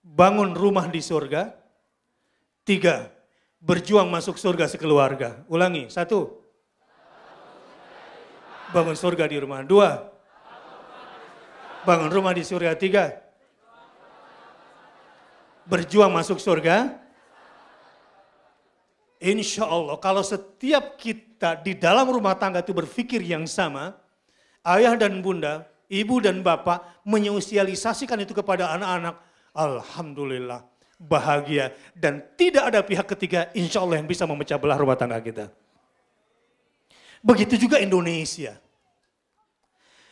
bangun 0.00 0.56
rumah 0.56 0.90
di 0.90 0.98
surga. 0.98 1.54
Tiga, 2.66 3.12
berjuang 3.60 4.08
masuk 4.08 4.40
surga 4.40 4.66
sekeluarga. 4.66 5.44
Ulangi, 5.46 5.92
satu, 5.92 6.40
bangun 8.72 8.96
surga 8.96 9.28
di 9.28 9.36
rumah. 9.36 9.60
Dua, 9.62 10.08
bangun 11.84 12.08
rumah 12.08 12.32
di 12.32 12.42
surga. 12.42 12.74
Tiga, 12.74 13.20
berjuang 15.68 16.10
masuk 16.10 16.40
surga. 16.40 16.96
Insya 19.20 19.68
Allah 19.68 20.00
kalau 20.00 20.24
setiap 20.24 20.96
kita 20.96 21.60
di 21.60 21.76
dalam 21.76 22.08
rumah 22.08 22.32
tangga 22.40 22.64
itu 22.64 22.72
berpikir 22.72 23.20
yang 23.20 23.44
sama, 23.44 23.92
ayah 24.64 24.96
dan 24.96 25.20
bunda, 25.20 25.68
ibu 25.92 26.24
dan 26.24 26.40
bapak 26.40 27.04
menyosialisasikan 27.04 28.24
itu 28.24 28.32
kepada 28.32 28.72
anak-anak, 28.72 29.20
Alhamdulillah 29.52 30.64
bahagia 31.00 31.72
dan 31.96 32.20
tidak 32.36 32.68
ada 32.68 32.84
pihak 32.84 33.08
ketiga 33.16 33.48
insya 33.56 33.80
Allah 33.80 34.04
yang 34.04 34.08
bisa 34.08 34.28
memecah 34.28 34.60
belah 34.60 34.76
rumah 34.76 35.00
tangga 35.00 35.16
kita. 35.16 35.48
Begitu 37.24 37.56
juga 37.68 37.80
Indonesia. 37.80 38.60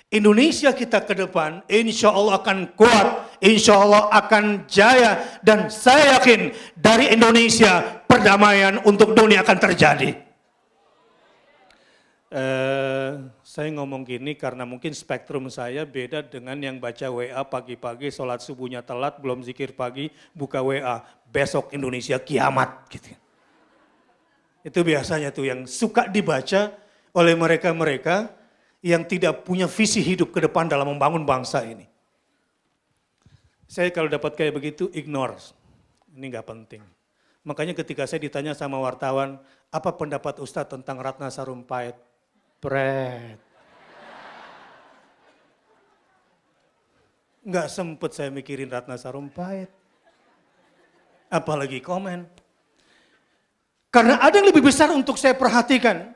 Indonesia 0.09 0.73
kita 0.73 1.05
ke 1.05 1.13
depan 1.13 1.61
insya 1.69 2.09
Allah 2.09 2.41
akan 2.41 2.73
kuat, 2.73 3.37
insya 3.45 3.77
Allah 3.77 4.09
akan 4.09 4.65
jaya 4.65 5.21
dan 5.45 5.69
saya 5.69 6.17
yakin 6.17 6.57
dari 6.73 7.13
Indonesia 7.13 8.01
perdamaian 8.09 8.81
untuk 8.89 9.13
dunia 9.13 9.45
akan 9.45 9.59
terjadi. 9.61 10.28
Eh, 12.29 13.13
saya 13.41 13.73
ngomong 13.73 14.05
gini 14.05 14.37
karena 14.37 14.69
mungkin 14.69 14.93
spektrum 14.93 15.49
saya 15.49 15.89
beda 15.89 16.21
dengan 16.21 16.61
yang 16.61 16.77
baca 16.77 17.09
WA 17.09 17.41
pagi-pagi, 17.41 18.13
sholat 18.13 18.45
subuhnya 18.45 18.85
telat, 18.85 19.17
belum 19.17 19.41
zikir 19.41 19.73
pagi, 19.73 20.13
buka 20.37 20.61
WA, 20.61 21.01
besok 21.33 21.73
Indonesia 21.73 22.21
kiamat. 22.21 22.85
Gitu. 22.93 23.17
Itu 24.61 24.85
biasanya 24.85 25.33
tuh 25.33 25.49
yang 25.49 25.65
suka 25.65 26.05
dibaca 26.05 26.77
oleh 27.17 27.33
mereka-mereka 27.33 28.29
yang 28.85 29.09
tidak 29.09 29.49
punya 29.49 29.65
visi 29.65 30.05
hidup 30.05 30.29
ke 30.29 30.45
depan 30.45 30.69
dalam 30.69 30.85
membangun 30.85 31.25
bangsa 31.25 31.65
ini. 31.65 31.89
Saya 33.65 33.89
kalau 33.89 34.13
dapat 34.13 34.37
kayak 34.37 34.53
begitu 34.53 34.93
ignore, 34.93 35.41
ini 36.13 36.29
nggak 36.29 36.45
penting. 36.45 36.85
Makanya 37.49 37.73
ketika 37.73 38.05
saya 38.05 38.21
ditanya 38.21 38.53
sama 38.53 38.77
wartawan, 38.77 39.41
apa 39.73 39.97
pendapat 39.97 40.45
Ustadz 40.45 40.77
tentang 40.77 41.01
Ratna 41.01 41.33
Sarumpait? 41.33 42.08
Pret. 42.59 43.39
Nggak 47.49 47.69
sempet 47.71 48.11
saya 48.13 48.29
mikirin 48.29 48.69
Ratna 48.69 48.99
Sarumpait. 48.99 49.71
Apalagi 51.33 51.79
komen. 51.81 52.29
Karena 53.89 54.21
ada 54.21 54.37
yang 54.37 54.53
lebih 54.53 54.61
besar 54.61 54.93
untuk 54.93 55.17
saya 55.17 55.33
perhatikan. 55.33 56.13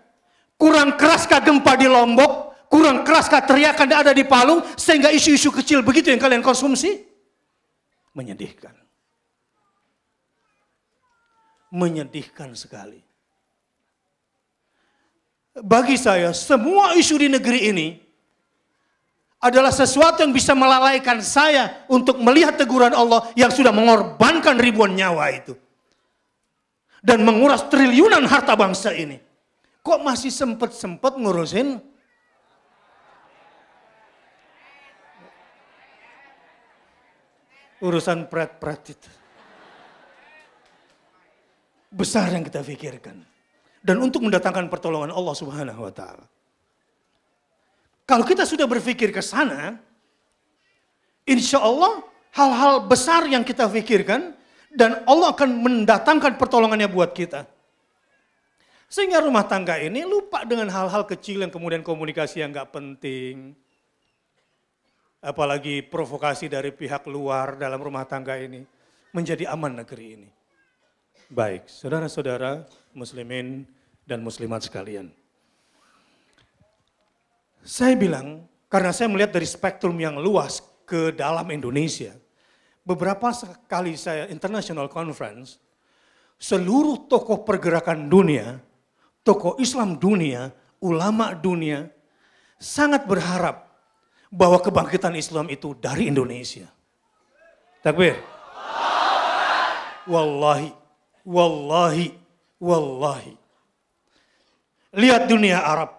Kurang 0.61 0.95
keraskah 1.01 1.41
gempa 1.41 1.73
di 1.75 1.89
Lombok, 1.89 2.69
kurang 2.69 3.01
keraskah 3.03 3.43
teriakan 3.43 3.89
yang 3.89 4.01
ada 4.05 4.13
di 4.13 4.23
Palu, 4.29 4.61
sehingga 4.77 5.09
isu-isu 5.09 5.49
kecil 5.49 5.81
begitu 5.81 6.13
yang 6.13 6.21
kalian 6.21 6.45
konsumsi? 6.45 7.03
Menyedihkan. 8.13 8.77
Menyedihkan 11.73 12.53
sekali. 12.53 13.12
Bagi 15.53 16.01
saya, 16.01 16.33
semua 16.33 16.97
isu 16.97 17.21
di 17.21 17.29
negeri 17.29 17.69
ini 17.69 17.89
adalah 19.37 19.69
sesuatu 19.69 20.25
yang 20.25 20.33
bisa 20.33 20.57
melalaikan 20.57 21.21
saya 21.21 21.85
untuk 21.93 22.17
melihat 22.25 22.57
teguran 22.57 22.97
Allah 22.97 23.29
yang 23.37 23.53
sudah 23.53 23.69
mengorbankan 23.69 24.57
ribuan 24.57 24.97
nyawa 24.97 25.29
itu. 25.35 25.53
Dan 27.03 27.27
menguras 27.27 27.67
triliunan 27.67 28.25
harta 28.31 28.55
bangsa 28.55 28.95
ini. 28.95 29.19
Kok 29.83 30.01
masih 30.07 30.31
sempet-sempet 30.31 31.19
ngurusin 31.19 31.83
urusan 37.83 38.31
pret-pret 38.31 38.95
itu. 38.95 39.11
Besar 41.91 42.31
yang 42.31 42.47
kita 42.47 42.63
pikirkan. 42.63 43.32
Dan 43.83 43.99
untuk 43.99 44.23
mendatangkan 44.23 44.71
pertolongan 44.71 45.11
Allah 45.11 45.35
subhanahu 45.35 45.81
wa 45.83 45.93
ta'ala. 45.93 46.27
Kalau 48.07 48.23
kita 48.23 48.47
sudah 48.47 48.67
berpikir 48.71 49.11
ke 49.11 49.19
sana, 49.19 49.79
insya 51.27 51.59
Allah 51.59 52.03
hal-hal 52.31 52.87
besar 52.87 53.27
yang 53.27 53.43
kita 53.43 53.67
pikirkan 53.67 54.39
dan 54.71 55.03
Allah 55.05 55.35
akan 55.35 55.51
mendatangkan 55.63 56.39
pertolongannya 56.39 56.87
buat 56.87 57.11
kita. 57.11 57.45
Sehingga 58.93 59.25
rumah 59.25 59.49
tangga 59.49 59.81
ini 59.81 60.05
lupa 60.05 60.45
dengan 60.45 60.69
hal-hal 60.69 61.09
kecil 61.09 61.41
yang 61.41 61.49
kemudian 61.49 61.81
komunikasi 61.81 62.45
yang 62.45 62.53
gak 62.53 62.77
penting. 62.77 63.57
Apalagi 65.25 65.81
provokasi 65.81 66.53
dari 66.53 66.75
pihak 66.75 67.09
luar 67.09 67.57
dalam 67.57 67.81
rumah 67.81 68.05
tangga 68.05 68.37
ini. 68.37 68.61
Menjadi 69.17 69.49
aman 69.49 69.81
negeri 69.81 70.07
ini. 70.21 70.29
Baik, 71.33 71.65
saudara-saudara 71.65 72.69
muslimin 72.93 73.65
dan 74.05 74.21
muslimat 74.21 74.69
sekalian. 74.69 75.09
Saya 77.65 77.97
bilang, 77.97 78.45
karena 78.69 78.93
saya 78.93 79.09
melihat 79.09 79.33
dari 79.33 79.49
spektrum 79.49 79.97
yang 79.97 80.21
luas 80.21 80.61
ke 80.85 81.09
dalam 81.17 81.49
Indonesia. 81.49 82.13
Beberapa 82.85 83.33
kali 83.65 83.97
saya 83.97 84.29
international 84.29 84.93
conference, 84.93 85.57
seluruh 86.37 87.09
tokoh 87.09 87.49
pergerakan 87.49 88.13
dunia 88.13 88.61
tokoh 89.27 89.59
Islam 89.59 89.97
dunia, 89.99 90.51
ulama 90.83 91.33
dunia, 91.35 91.89
sangat 92.59 93.07
berharap 93.07 93.71
bahwa 94.29 94.59
kebangkitan 94.59 95.15
Islam 95.15 95.47
itu 95.51 95.75
dari 95.79 96.11
Indonesia. 96.11 96.67
Takbir. 97.83 98.19
Wallahi, 100.07 100.75
wallahi, 101.27 102.15
wallahi. 102.59 103.35
Lihat 104.93 105.27
dunia 105.27 105.63
Arab. 105.63 105.91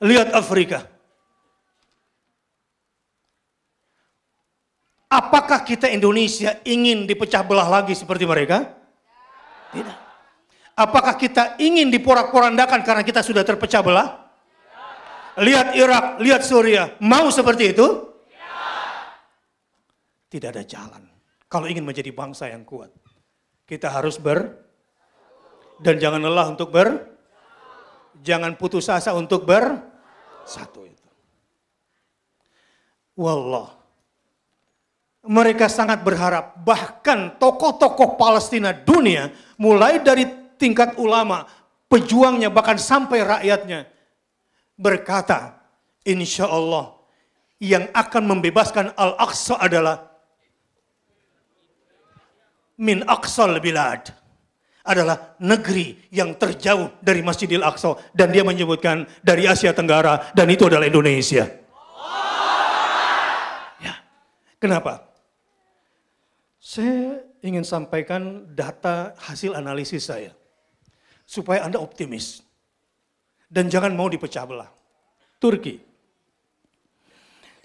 Lihat 0.00 0.32
Afrika. 0.36 0.84
Apakah 5.10 5.66
kita 5.66 5.90
Indonesia 5.90 6.62
ingin 6.62 7.02
dipecah 7.02 7.42
belah 7.42 7.66
lagi 7.66 7.98
seperti 7.98 8.22
mereka? 8.22 8.62
Tidak. 9.74 9.98
Apakah 10.78 11.18
kita 11.18 11.58
ingin 11.58 11.90
diporak-porandakan 11.90 12.80
karena 12.86 13.02
kita 13.02 13.20
sudah 13.20 13.42
terpecah 13.42 13.82
belah? 13.82 14.08
Lihat 15.40 15.74
Irak, 15.74 16.04
lihat 16.22 16.42
Suriah, 16.46 16.94
mau 17.02 17.26
seperti 17.28 17.74
itu? 17.74 17.86
Tidak 20.30 20.48
ada 20.48 20.62
jalan. 20.62 21.10
Kalau 21.50 21.66
ingin 21.66 21.82
menjadi 21.82 22.14
bangsa 22.14 22.46
yang 22.46 22.62
kuat, 22.62 22.94
kita 23.70 23.86
harus 23.86 24.18
ber 24.18 24.50
dan 25.78 25.94
jangan 26.02 26.18
lelah 26.18 26.50
untuk 26.50 26.74
ber 26.74 27.06
jangan 28.18 28.58
putus 28.58 28.90
asa 28.90 29.14
untuk 29.14 29.46
ber 29.46 29.78
satu 30.42 30.82
itu. 30.82 31.08
Wallah. 33.14 33.78
Mereka 35.20 35.68
sangat 35.68 36.00
berharap 36.02 36.64
bahkan 36.64 37.36
tokoh-tokoh 37.36 38.16
Palestina 38.16 38.72
dunia 38.72 39.30
mulai 39.60 40.00
dari 40.00 40.24
tingkat 40.56 40.96
ulama, 40.96 41.44
pejuangnya 41.86 42.48
bahkan 42.48 42.80
sampai 42.80 43.22
rakyatnya 43.22 43.84
berkata, 44.80 45.60
insya 46.08 46.48
Allah 46.48 46.96
yang 47.60 47.86
akan 47.92 48.22
membebaskan 48.32 48.96
Al-Aqsa 48.96 49.60
adalah 49.60 50.09
min 52.80 53.04
aqsal 53.04 53.60
bilad 53.60 54.08
adalah 54.80 55.36
negeri 55.36 56.08
yang 56.08 56.32
terjauh 56.34 56.96
dari 57.04 57.20
Masjidil 57.20 57.60
Aqsa 57.60 58.00
dan 58.16 58.32
dia 58.32 58.40
menyebutkan 58.40 59.04
dari 59.20 59.44
Asia 59.44 59.76
Tenggara 59.76 60.32
dan 60.32 60.48
itu 60.48 60.64
adalah 60.64 60.88
Indonesia. 60.88 61.44
Ya. 63.76 63.94
Kenapa? 64.56 65.04
Saya 66.56 67.20
ingin 67.44 67.64
sampaikan 67.64 68.48
data 68.56 69.12
hasil 69.20 69.52
analisis 69.52 70.08
saya 70.08 70.32
supaya 71.28 71.68
Anda 71.68 71.76
optimis. 71.76 72.40
Dan 73.50 73.66
jangan 73.66 73.92
mau 73.98 74.06
dipecah 74.06 74.46
belah. 74.46 74.70
Turki. 75.42 75.82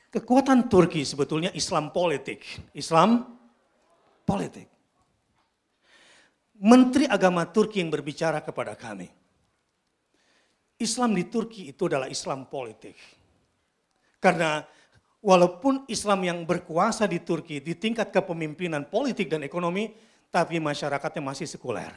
Kekuatan 0.09 0.65
Turki 0.65 1.05
sebetulnya 1.05 1.53
Islam 1.53 1.93
politik. 1.93 2.41
Islam 2.73 3.37
politik. 4.25 4.74
Menteri 6.65 7.05
Agama 7.05 7.45
Turki 7.45 7.77
yang 7.77 7.93
berbicara 7.93 8.41
kepada 8.41 8.73
kami. 8.73 9.05
Islam 10.81 11.13
di 11.13 11.29
Turki 11.29 11.69
itu 11.69 11.85
adalah 11.85 12.09
Islam 12.09 12.49
politik. 12.49 12.97
Karena 14.17 14.65
walaupun 15.21 15.85
Islam 15.85 16.25
yang 16.25 16.41
berkuasa 16.41 17.05
di 17.05 17.21
Turki 17.21 17.61
di 17.61 17.77
tingkat 17.77 18.09
kepemimpinan 18.09 18.89
politik 18.89 19.29
dan 19.29 19.45
ekonomi, 19.45 19.93
tapi 20.33 20.57
masyarakatnya 20.57 21.21
masih 21.21 21.45
sekuler. 21.45 21.93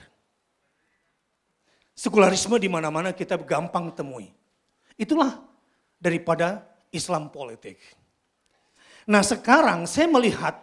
Sekularisme 1.97 2.61
di 2.61 2.69
mana-mana 2.69 3.17
kita 3.17 3.41
gampang 3.41 3.89
temui. 3.97 4.29
Itulah 5.01 5.49
daripada 5.97 6.63
Islam 6.93 7.33
politik. 7.33 7.81
Nah 9.09 9.25
sekarang 9.25 9.89
saya 9.89 10.13
melihat 10.13 10.61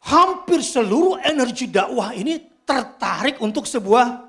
hampir 0.00 0.64
seluruh 0.64 1.20
energi 1.20 1.68
dakwah 1.68 2.16
ini 2.16 2.57
tertarik 2.68 3.40
untuk 3.40 3.64
sebuah 3.64 4.28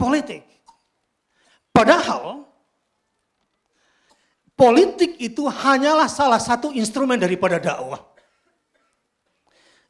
politik. 0.00 0.40
Padahal 1.68 2.48
politik 4.56 5.20
itu 5.20 5.44
hanyalah 5.44 6.08
salah 6.08 6.40
satu 6.40 6.72
instrumen 6.72 7.20
daripada 7.20 7.60
dakwah. 7.60 8.00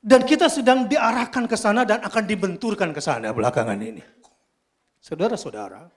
Dan 0.05 0.27
kita 0.27 0.53
sedang 0.53 0.85
diarahkan 0.85 1.49
ke 1.49 1.57
sana 1.57 1.87
dan 1.87 2.03
akan 2.05 2.25
dibenturkan 2.29 2.93
ke 2.93 3.01
sana 3.01 3.33
belakangan 3.33 3.79
ini. 3.81 4.03
Saudara-saudara, 5.01 5.89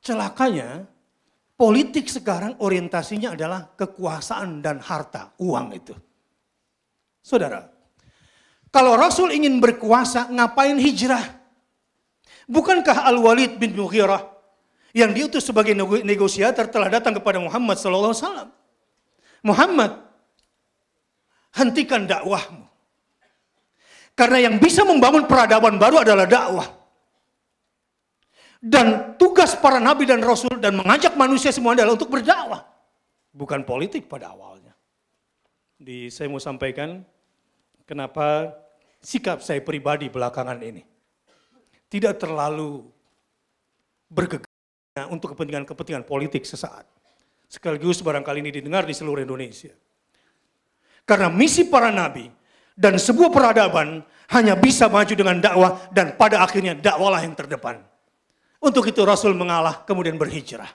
celakanya 0.00 0.88
politik 1.58 2.08
sekarang 2.08 2.56
orientasinya 2.64 3.36
adalah 3.36 3.68
kekuasaan 3.76 4.64
dan 4.64 4.80
harta, 4.80 5.36
uang 5.36 5.68
itu. 5.76 5.92
Saudara, 7.20 7.79
kalau 8.70 8.94
Rasul 8.94 9.34
ingin 9.34 9.58
berkuasa, 9.58 10.30
ngapain 10.30 10.78
hijrah? 10.78 11.42
Bukankah 12.46 13.06
Al-Walid 13.06 13.58
bin 13.58 13.74
Mughirah 13.74 14.30
yang 14.90 15.14
diutus 15.14 15.46
sebagai 15.46 15.74
negosiator 16.02 16.66
telah 16.66 16.90
datang 16.90 17.14
kepada 17.18 17.38
Muhammad 17.38 17.78
sallallahu 17.78 18.14
alaihi 18.14 18.22
wasallam. 18.26 18.48
Muhammad, 19.42 19.90
hentikan 21.54 22.06
dakwahmu. 22.06 22.66
Karena 24.18 24.50
yang 24.50 24.58
bisa 24.58 24.82
membangun 24.84 25.24
peradaban 25.24 25.78
baru 25.78 26.02
adalah 26.02 26.26
dakwah. 26.26 26.68
Dan 28.60 29.16
tugas 29.16 29.56
para 29.56 29.80
nabi 29.80 30.04
dan 30.04 30.20
rasul 30.20 30.52
dan 30.60 30.76
mengajak 30.76 31.16
manusia 31.16 31.48
semua 31.48 31.72
adalah 31.72 31.96
untuk 31.96 32.12
berdakwah. 32.12 32.68
Bukan 33.32 33.64
politik 33.64 34.04
pada 34.04 34.36
awalnya. 34.36 34.76
Di, 35.80 36.12
saya 36.12 36.28
mau 36.28 36.42
sampaikan 36.42 37.00
kenapa 37.88 38.52
sikap 39.00 39.40
saya 39.40 39.64
pribadi 39.64 40.12
belakangan 40.12 40.60
ini. 40.60 40.84
Tidak 41.90 42.14
terlalu 42.20 42.86
bergegas 44.06 44.46
untuk 45.10 45.34
kepentingan-kepentingan 45.34 46.06
politik 46.06 46.46
sesaat. 46.46 46.86
Sekaligus 47.50 47.98
barangkali 47.98 48.38
ini 48.46 48.50
didengar 48.62 48.86
di 48.86 48.94
seluruh 48.94 49.26
Indonesia. 49.26 49.74
Karena 51.02 51.26
misi 51.26 51.66
para 51.66 51.90
nabi 51.90 52.30
dan 52.78 52.94
sebuah 52.94 53.34
peradaban 53.34 54.06
hanya 54.30 54.54
bisa 54.54 54.86
maju 54.86 55.10
dengan 55.10 55.42
dakwah 55.42 55.90
dan 55.90 56.14
pada 56.14 56.46
akhirnya 56.46 56.78
dakwalah 56.78 57.26
yang 57.26 57.34
terdepan. 57.34 57.82
Untuk 58.62 58.86
itu 58.86 59.02
Rasul 59.02 59.34
mengalah 59.34 59.82
kemudian 59.82 60.14
berhijrah. 60.14 60.70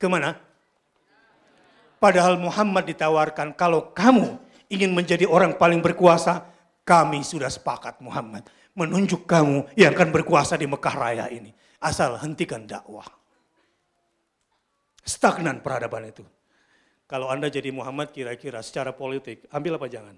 Ke 0.00 0.08
mana? 0.08 0.40
Padahal 2.00 2.40
Muhammad 2.40 2.88
ditawarkan 2.88 3.52
kalau 3.52 3.92
kamu 3.92 4.40
ingin 4.72 4.96
menjadi 4.96 5.28
orang 5.28 5.56
paling 5.56 5.84
berkuasa, 5.84 6.46
kami 6.84 7.24
sudah 7.24 7.48
sepakat 7.50 7.98
Muhammad. 8.04 8.46
Menunjuk 8.74 9.26
kamu 9.26 9.70
yang 9.78 9.94
akan 9.94 10.08
berkuasa 10.14 10.54
di 10.60 10.68
Mekah 10.68 10.94
Raya 10.94 11.26
ini. 11.32 11.50
Asal 11.80 12.16
hentikan 12.20 12.68
dakwah. 12.68 13.06
Stagnan 15.04 15.60
peradaban 15.60 16.08
itu. 16.08 16.24
Kalau 17.04 17.28
Anda 17.28 17.52
jadi 17.52 17.68
Muhammad 17.68 18.10
kira-kira 18.12 18.64
secara 18.64 18.96
politik, 18.96 19.44
ambil 19.52 19.76
apa 19.76 19.86
jangan? 19.86 20.16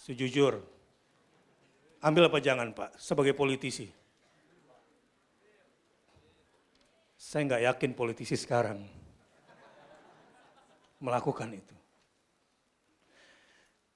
Sejujur, 0.00 0.74
Ambil 2.04 2.28
apa 2.28 2.36
jangan 2.36 2.68
Pak, 2.76 3.00
sebagai 3.00 3.32
politisi? 3.32 3.88
Saya 7.16 7.48
nggak 7.48 7.64
yakin 7.72 7.90
politisi 7.96 8.36
sekarang 8.36 8.84
melakukan 11.00 11.48
itu. 11.56 11.72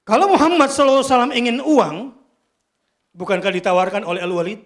Kalau 0.09 0.25
Muhammad 0.33 0.73
SAW 0.73 1.29
ingin 1.37 1.61
uang, 1.61 2.17
bukankah 3.13 3.53
ditawarkan 3.53 4.01
oleh 4.01 4.25
Al-Walid? 4.25 4.57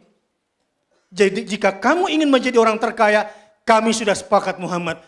Jadi 1.12 1.43
jika 1.43 1.75
kamu 1.84 2.08
ingin 2.08 2.32
menjadi 2.32 2.56
orang 2.63 2.79
terkaya, 2.79 3.27
kami 3.67 3.91
sudah 3.91 4.15
sepakat 4.15 4.56
Muhammad. 4.56 5.03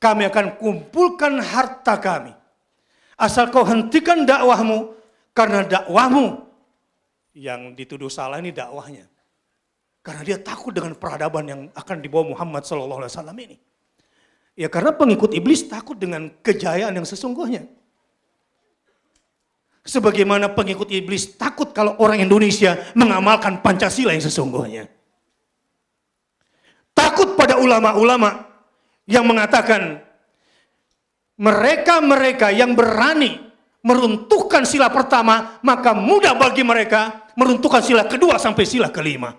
Kami 0.00 0.24
akan 0.24 0.56
kumpulkan 0.56 1.36
harta 1.36 2.00
kami. 2.00 2.32
Asal 3.20 3.52
kau 3.52 3.60
hentikan 3.60 4.24
dakwahmu, 4.24 4.96
karena 5.36 5.68
dakwahmu 5.68 6.48
yang 7.36 7.76
dituduh 7.76 8.08
salah 8.08 8.40
ini 8.40 8.56
dakwahnya. 8.56 9.04
Karena 10.00 10.22
dia 10.24 10.40
takut 10.40 10.72
dengan 10.72 10.96
peradaban 10.96 11.44
yang 11.44 11.60
akan 11.76 11.96
dibawa 12.00 12.32
Muhammad 12.32 12.64
Wasallam 12.64 13.36
ini. 13.36 13.60
Ya 14.56 14.72
karena 14.72 14.96
pengikut 14.96 15.36
iblis 15.36 15.68
takut 15.68 16.00
dengan 16.00 16.32
kejayaan 16.40 16.96
yang 16.96 17.04
sesungguhnya. 17.04 17.68
Sebagaimana 19.84 20.56
pengikut 20.56 20.88
iblis 20.88 21.36
takut 21.36 21.76
kalau 21.76 22.00
orang 22.00 22.24
Indonesia 22.24 22.80
mengamalkan 22.96 23.60
Pancasila 23.60 24.16
yang 24.16 24.24
sesungguhnya. 24.24 24.88
Takut 26.96 27.36
pada 27.36 27.60
ulama-ulama 27.60 28.48
yang 29.04 29.28
mengatakan 29.28 30.00
mereka-mereka 31.36 32.48
yang 32.48 32.72
berani 32.72 33.44
meruntuhkan 33.84 34.64
sila 34.64 34.88
pertama, 34.88 35.60
maka 35.60 35.92
mudah 35.92 36.32
bagi 36.32 36.64
mereka 36.64 37.28
meruntuhkan 37.36 37.84
sila 37.84 38.08
kedua 38.08 38.40
sampai 38.40 38.64
sila 38.64 38.88
kelima. 38.88 39.36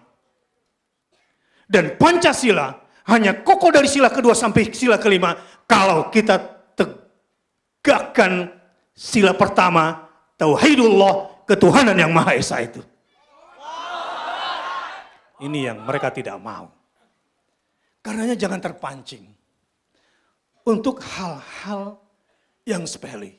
Dan 1.65 1.97
Pancasila 1.97 2.77
hanya 3.10 3.41
kokoh 3.41 3.73
dari 3.73 3.89
sila 3.89 4.13
kedua 4.13 4.38
sampai 4.38 4.69
sila 4.69 5.01
kelima 5.01 5.34
kalau 5.65 6.13
kita 6.13 6.38
tegakkan 6.77 8.53
sila 8.93 9.34
pertama, 9.34 10.05
tauhidullah, 10.39 11.45
ketuhanan 11.48 11.95
yang 11.95 12.12
Maha 12.12 12.36
Esa 12.36 12.62
itu. 12.63 12.84
Ini 15.43 15.71
yang 15.71 15.84
mereka 15.84 16.12
tidak 16.12 16.39
mau. 16.39 16.71
Karenanya 18.00 18.38
jangan 18.38 18.62
terpancing 18.62 19.26
untuk 20.63 21.02
hal-hal 21.02 22.00
yang 22.63 22.88
sepele 22.88 23.36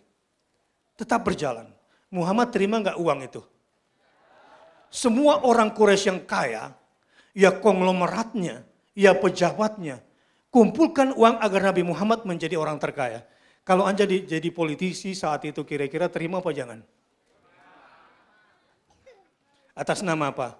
tetap 0.96 1.22
berjalan. 1.22 1.68
Muhammad 2.08 2.50
terima 2.50 2.80
nggak 2.80 2.98
uang 2.98 3.20
itu? 3.24 3.42
Semua 4.88 5.44
orang 5.44 5.74
Quraisy 5.74 6.08
yang 6.08 6.20
kaya, 6.24 6.72
ya 7.36 7.52
konglomeratnya, 7.52 8.64
ya 8.96 9.12
pejabatnya, 9.12 10.00
kumpulkan 10.48 11.12
uang 11.12 11.36
agar 11.42 11.68
Nabi 11.68 11.82
Muhammad 11.84 12.24
menjadi 12.24 12.56
orang 12.56 12.80
terkaya. 12.80 13.26
Kalau 13.66 13.82
Anda 13.82 14.06
jadi, 14.06 14.48
politisi 14.54 15.10
saat 15.10 15.42
itu 15.42 15.66
kira-kira 15.66 16.06
terima 16.06 16.38
apa 16.38 16.54
jangan? 16.54 16.86
Atas 19.74 20.06
nama 20.06 20.30
apa? 20.30 20.54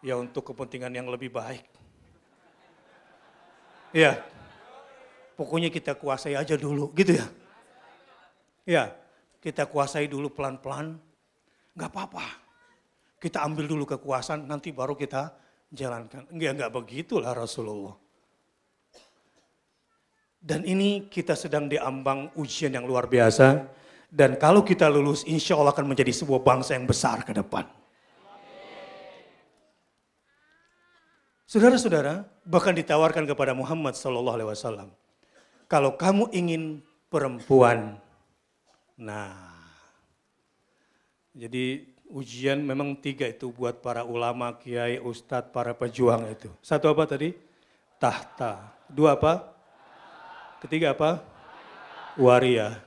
Ya 0.00 0.16
untuk 0.16 0.48
kepentingan 0.48 0.88
yang 0.96 1.12
lebih 1.12 1.28
baik. 1.28 1.68
Ya, 3.92 4.24
pokoknya 5.36 5.68
kita 5.68 5.92
kuasai 5.92 6.34
aja 6.34 6.56
dulu 6.56 6.88
gitu 6.96 7.20
ya. 7.20 7.26
Ya, 8.64 8.84
kita 9.44 9.68
kuasai 9.68 10.08
dulu 10.08 10.32
pelan-pelan, 10.32 10.96
nggak 11.76 11.90
apa-apa. 11.92 12.26
Kita 13.20 13.44
ambil 13.44 13.68
dulu 13.68 13.84
kekuasaan, 13.84 14.48
nanti 14.48 14.72
baru 14.72 14.96
kita 14.96 15.36
jalankan. 15.68 16.32
Enggak, 16.32 16.50
enggak 16.56 16.72
begitulah 16.72 17.36
Rasulullah. 17.36 18.03
Dan 20.44 20.60
ini 20.68 21.08
kita 21.08 21.32
sedang 21.32 21.72
diambang 21.72 22.28
ujian 22.36 22.76
yang 22.76 22.84
luar 22.84 23.08
biasa. 23.08 23.64
Dan 24.12 24.36
kalau 24.36 24.60
kita 24.60 24.92
lulus, 24.92 25.24
insya 25.24 25.56
Allah 25.56 25.72
akan 25.72 25.88
menjadi 25.88 26.12
sebuah 26.12 26.44
bangsa 26.44 26.76
yang 26.76 26.84
besar 26.84 27.24
ke 27.24 27.32
depan. 27.32 27.64
Saudara-saudara, 31.48 32.28
bahkan 32.44 32.76
ditawarkan 32.76 33.24
kepada 33.24 33.56
Muhammad 33.56 33.96
Sallallahu 33.96 34.36
Alaihi 34.36 34.50
Wasallam, 34.52 34.88
kalau 35.64 35.96
kamu 35.96 36.28
ingin 36.36 36.84
perempuan 37.08 38.04
Nah, 38.94 39.34
jadi 41.34 41.82
ujian 42.06 42.62
memang 42.62 42.94
tiga 42.94 43.26
itu 43.26 43.50
buat 43.50 43.82
para 43.82 44.06
ulama, 44.06 44.54
kiai, 44.54 45.02
ustadz, 45.02 45.50
para 45.50 45.74
pejuang 45.74 46.30
itu. 46.30 46.46
Satu 46.62 46.86
apa 46.86 47.02
tadi? 47.02 47.34
Tahta. 47.98 48.70
Dua 48.86 49.18
apa? 49.18 49.53
Ketiga 50.64 50.96
apa? 50.96 51.20
Waria. 52.16 52.80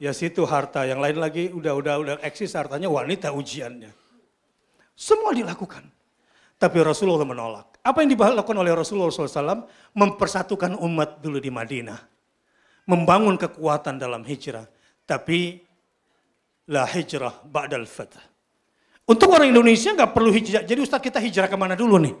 ya 0.00 0.12
situ 0.16 0.44
harta, 0.48 0.84
yang 0.88 1.00
lain 1.00 1.16
lagi 1.20 1.52
udah 1.52 1.72
udah 1.76 1.94
udah 2.00 2.14
eksis 2.24 2.56
hartanya 2.56 2.88
wanita 2.88 3.32
ujiannya. 3.36 3.92
Semua 4.96 5.36
dilakukan. 5.36 5.84
Tapi 6.56 6.78
Rasulullah 6.80 7.26
menolak. 7.28 7.80
Apa 7.84 8.00
yang 8.00 8.16
dilakukan 8.16 8.56
oleh 8.56 8.72
Rasulullah 8.72 9.10
SAW? 9.12 9.68
Mempersatukan 9.92 10.80
umat 10.80 11.20
dulu 11.20 11.36
di 11.36 11.52
Madinah. 11.52 12.00
Membangun 12.88 13.36
kekuatan 13.36 14.00
dalam 14.00 14.24
hijrah. 14.24 14.64
Tapi 15.04 15.60
la 16.72 16.88
hijrah 16.88 17.44
ba'dal 17.44 17.84
fatah. 17.84 18.33
Untuk 19.04 19.28
orang 19.36 19.52
Indonesia 19.52 19.92
nggak 19.92 20.12
perlu 20.16 20.32
hijrah. 20.32 20.62
Jadi 20.64 20.80
Ustaz 20.80 21.00
kita 21.04 21.20
hijrah 21.20 21.48
ke 21.48 21.56
mana 21.60 21.76
dulu 21.76 22.00
nih? 22.00 22.14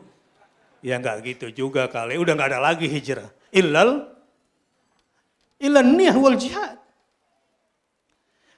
Ya 0.84 1.00
nggak 1.00 1.16
gitu 1.24 1.46
juga 1.64 1.88
kali. 1.88 2.20
Udah 2.20 2.36
nggak 2.36 2.48
ada 2.52 2.60
lagi 2.60 2.84
hijrah. 2.84 3.32
Illal 3.48 4.04
illal 5.56 5.88
niyah 5.88 6.16
wal 6.20 6.36
jihad. 6.36 6.76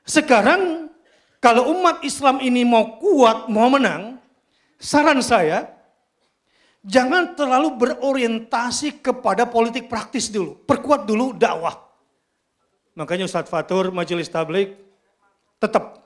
Sekarang 0.03 0.91
kalau 1.39 1.71
umat 1.79 2.03
Islam 2.03 2.43
ini 2.43 2.67
mau 2.67 2.99
kuat, 2.99 3.47
mau 3.47 3.71
menang, 3.71 4.19
saran 4.79 5.23
saya 5.23 5.71
jangan 6.87 7.35
terlalu 7.35 7.75
berorientasi 7.75 9.03
kepada 9.03 9.47
politik 9.47 9.91
praktis 9.91 10.31
dulu. 10.31 10.59
Perkuat 10.63 11.07
dulu 11.07 11.35
dakwah. 11.35 11.79
Makanya 12.97 13.29
Ustadz 13.29 13.51
Fatur, 13.51 13.93
Majelis 13.93 14.31
Tablik, 14.31 14.79
tetap. 15.61 16.06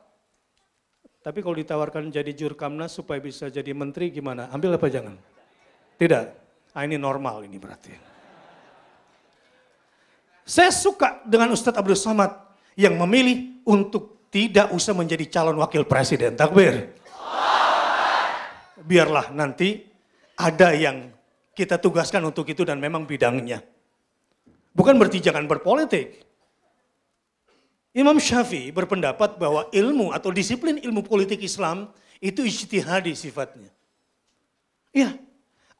Tapi 1.21 1.45
kalau 1.45 1.53
ditawarkan 1.53 2.09
jadi 2.09 2.33
jurkamnas 2.33 2.97
supaya 2.97 3.21
bisa 3.21 3.53
jadi 3.53 3.77
menteri 3.77 4.09
gimana? 4.09 4.49
Ambil 4.49 4.81
apa 4.81 4.89
jangan? 4.89 5.21
Tidak. 6.01 6.25
Ah, 6.73 6.83
ini 6.89 6.97
normal 6.97 7.45
ini 7.45 7.61
berarti. 7.61 7.93
Saya 10.49 10.73
suka 10.73 11.21
dengan 11.29 11.53
Ustadz 11.53 11.77
Abdul 11.77 12.01
Somad 12.01 12.33
yang 12.73 12.97
memilih 12.97 13.61
untuk 13.69 14.27
tidak 14.33 14.73
usah 14.73 14.97
menjadi 14.97 15.29
calon 15.29 15.61
wakil 15.61 15.85
presiden. 15.85 16.41
Takbir. 16.41 16.97
Biarlah 18.81 19.29
nanti 19.37 19.85
ada 20.41 20.73
yang 20.73 21.13
kita 21.53 21.77
tugaskan 21.77 22.25
untuk 22.25 22.49
itu 22.49 22.65
dan 22.65 22.81
memang 22.81 23.05
bidangnya. 23.05 23.61
Bukan 24.73 24.97
berarti 24.97 25.21
jangan 25.21 25.45
berpolitik. 25.45 26.30
Imam 27.90 28.14
Syafi'i 28.22 28.70
berpendapat 28.70 29.35
bahwa 29.35 29.66
ilmu 29.74 30.14
atau 30.14 30.31
disiplin 30.31 30.79
ilmu 30.79 31.03
politik 31.03 31.42
Islam 31.42 31.90
itu 32.22 32.46
ijtihadi 32.46 33.18
sifatnya. 33.18 33.66
Iya, 34.94 35.18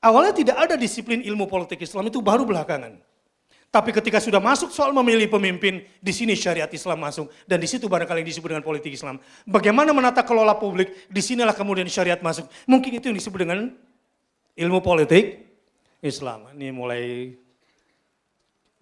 awalnya 0.03 0.35
tidak 0.35 0.57
ada 0.59 0.75
disiplin 0.75 1.23
ilmu 1.23 1.47
politik 1.47 1.79
Islam 1.79 2.11
itu 2.11 2.19
baru 2.19 2.43
belakangan. 2.43 2.99
Tapi 3.71 3.95
ketika 3.95 4.19
sudah 4.19 4.43
masuk 4.43 4.75
soal 4.75 4.91
memilih 4.91 5.31
pemimpin, 5.31 5.87
di 6.03 6.11
sini 6.11 6.35
syariat 6.35 6.67
Islam 6.67 6.99
masuk. 7.07 7.31
Dan 7.47 7.63
di 7.63 7.71
situ 7.71 7.87
barangkali 7.87 8.27
disebut 8.27 8.51
dengan 8.51 8.67
politik 8.67 8.91
Islam. 8.91 9.23
Bagaimana 9.47 9.95
menata 9.95 10.27
kelola 10.27 10.59
publik, 10.59 11.07
di 11.07 11.23
sinilah 11.23 11.55
kemudian 11.55 11.87
syariat 11.87 12.19
masuk. 12.19 12.51
Mungkin 12.67 12.99
itu 12.99 13.15
yang 13.15 13.19
disebut 13.23 13.47
dengan 13.47 13.71
ilmu 14.59 14.83
politik 14.83 15.47
Islam. 16.03 16.51
Ini 16.51 16.75
mulai 16.75 17.31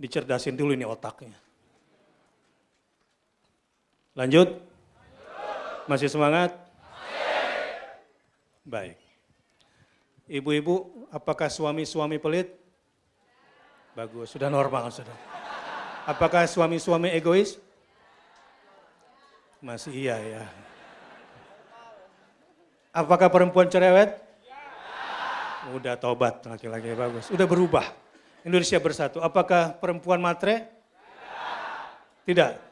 dicerdasin 0.00 0.56
dulu 0.56 0.72
ini 0.72 0.88
otaknya. 0.88 1.36
Lanjut? 4.18 4.50
Masih 5.86 6.10
semangat? 6.10 6.58
Baik. 8.66 8.98
Ibu-ibu, 10.26 11.06
apakah 11.14 11.46
suami-suami 11.46 12.18
pelit? 12.18 12.50
Bagus, 13.94 14.34
sudah 14.34 14.50
normal 14.50 14.90
sudah. 14.90 15.14
Apakah 16.02 16.50
suami-suami 16.50 17.14
egois? 17.14 17.62
Masih 19.62 19.94
iya 19.94 20.18
ya. 20.18 20.44
Apakah 22.90 23.30
perempuan 23.30 23.70
cerewet? 23.70 24.18
Udah 25.78 25.94
tobat 25.94 26.42
laki-laki 26.42 26.90
bagus. 26.98 27.30
Udah 27.30 27.46
berubah. 27.46 27.86
Indonesia 28.42 28.82
bersatu. 28.82 29.22
Apakah 29.22 29.78
perempuan 29.78 30.18
matre? 30.18 30.66
Tidak. 32.26 32.67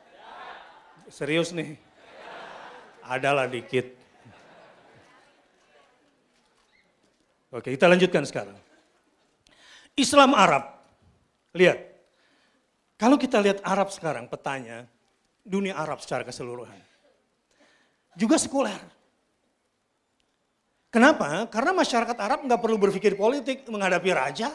Serius 1.06 1.54
nih. 1.54 1.78
Adalah 3.06 3.46
dikit. 3.46 3.94
Oke, 7.54 7.72
kita 7.78 7.86
lanjutkan 7.86 8.26
sekarang. 8.26 8.58
Islam 9.94 10.34
Arab. 10.34 10.76
Lihat, 11.56 11.78
kalau 13.00 13.16
kita 13.16 13.40
lihat 13.40 13.64
Arab 13.64 13.88
sekarang, 13.88 14.28
petanya, 14.28 14.84
dunia 15.46 15.78
Arab 15.78 16.02
secara 16.02 16.26
keseluruhan. 16.26 16.76
Juga 18.18 18.36
sekuler. 18.36 18.82
Kenapa? 20.90 21.46
Karena 21.52 21.76
masyarakat 21.76 22.16
Arab 22.18 22.44
nggak 22.44 22.60
perlu 22.60 22.76
berpikir 22.80 23.14
politik 23.14 23.68
menghadapi 23.68 24.10
raja. 24.10 24.48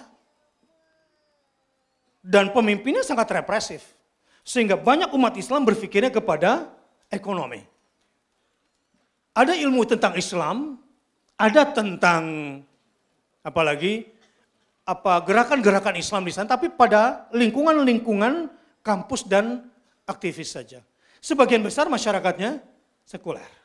Dan 2.22 2.54
pemimpinnya 2.54 3.02
sangat 3.02 3.30
represif. 3.34 3.82
Sehingga 4.42 4.76
banyak 4.78 5.14
umat 5.14 5.38
Islam 5.38 5.64
berpikirnya 5.64 6.10
kepada 6.10 6.70
ekonomi. 7.14 7.62
Ada 9.32 9.56
ilmu 9.56 9.88
tentang 9.88 10.18
Islam, 10.18 10.76
ada 11.40 11.62
tentang 11.72 12.24
apalagi 13.46 14.10
apa 14.84 15.22
gerakan-gerakan 15.24 15.96
Islam 15.96 16.26
di 16.28 16.34
sana, 16.34 16.52
tapi 16.52 16.68
pada 16.68 17.30
lingkungan-lingkungan 17.32 18.50
kampus 18.82 19.24
dan 19.30 19.72
aktivis 20.10 20.52
saja. 20.52 20.82
Sebagian 21.22 21.62
besar 21.62 21.86
masyarakatnya 21.88 22.60
sekuler. 23.06 23.62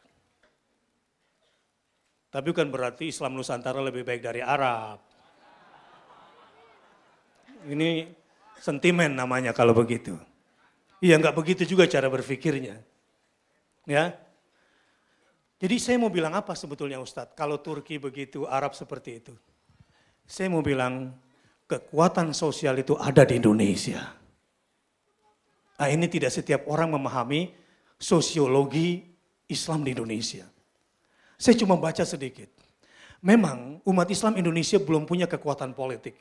Tapi 2.29 2.53
bukan 2.53 2.69
berarti 2.69 3.09
Islam 3.09 3.33
Nusantara 3.33 3.81
lebih 3.81 4.05
baik 4.05 4.21
dari 4.21 4.45
Arab. 4.45 5.01
Ini 7.65 8.12
sentimen 8.61 9.17
namanya 9.17 9.57
kalau 9.57 9.73
begitu. 9.73 10.15
Iya 11.01 11.21
nggak 11.21 11.37
begitu 11.37 11.63
juga 11.69 11.85
cara 11.85 12.09
berpikirnya. 12.09 12.81
Ya. 13.85 14.17
Jadi 15.57 15.77
saya 15.81 15.97
mau 15.97 16.13
bilang 16.13 16.37
apa 16.37 16.53
sebetulnya 16.53 17.01
Ustadz? 17.01 17.33
Kalau 17.33 17.61
Turki 17.61 17.97
begitu, 17.97 18.45
Arab 18.45 18.77
seperti 18.77 19.25
itu. 19.25 19.33
Saya 20.29 20.53
mau 20.53 20.61
bilang 20.61 21.17
kekuatan 21.65 22.37
sosial 22.37 22.77
itu 22.81 22.93
ada 23.01 23.25
di 23.25 23.41
Indonesia. 23.41 24.05
Nah, 25.77 25.89
ini 25.93 26.09
tidak 26.09 26.33
setiap 26.33 26.65
orang 26.69 26.93
memahami 26.93 27.53
sosiologi 28.01 29.05
Islam 29.49 29.85
di 29.85 29.93
Indonesia. 29.93 30.45
Saya 31.37 31.57
cuma 31.57 31.77
baca 31.77 32.05
sedikit. 32.05 32.49
Memang 33.21 33.81
umat 33.85 34.09
Islam 34.09 34.41
Indonesia 34.41 34.81
belum 34.81 35.05
punya 35.05 35.29
kekuatan 35.29 35.77
politik. 35.77 36.17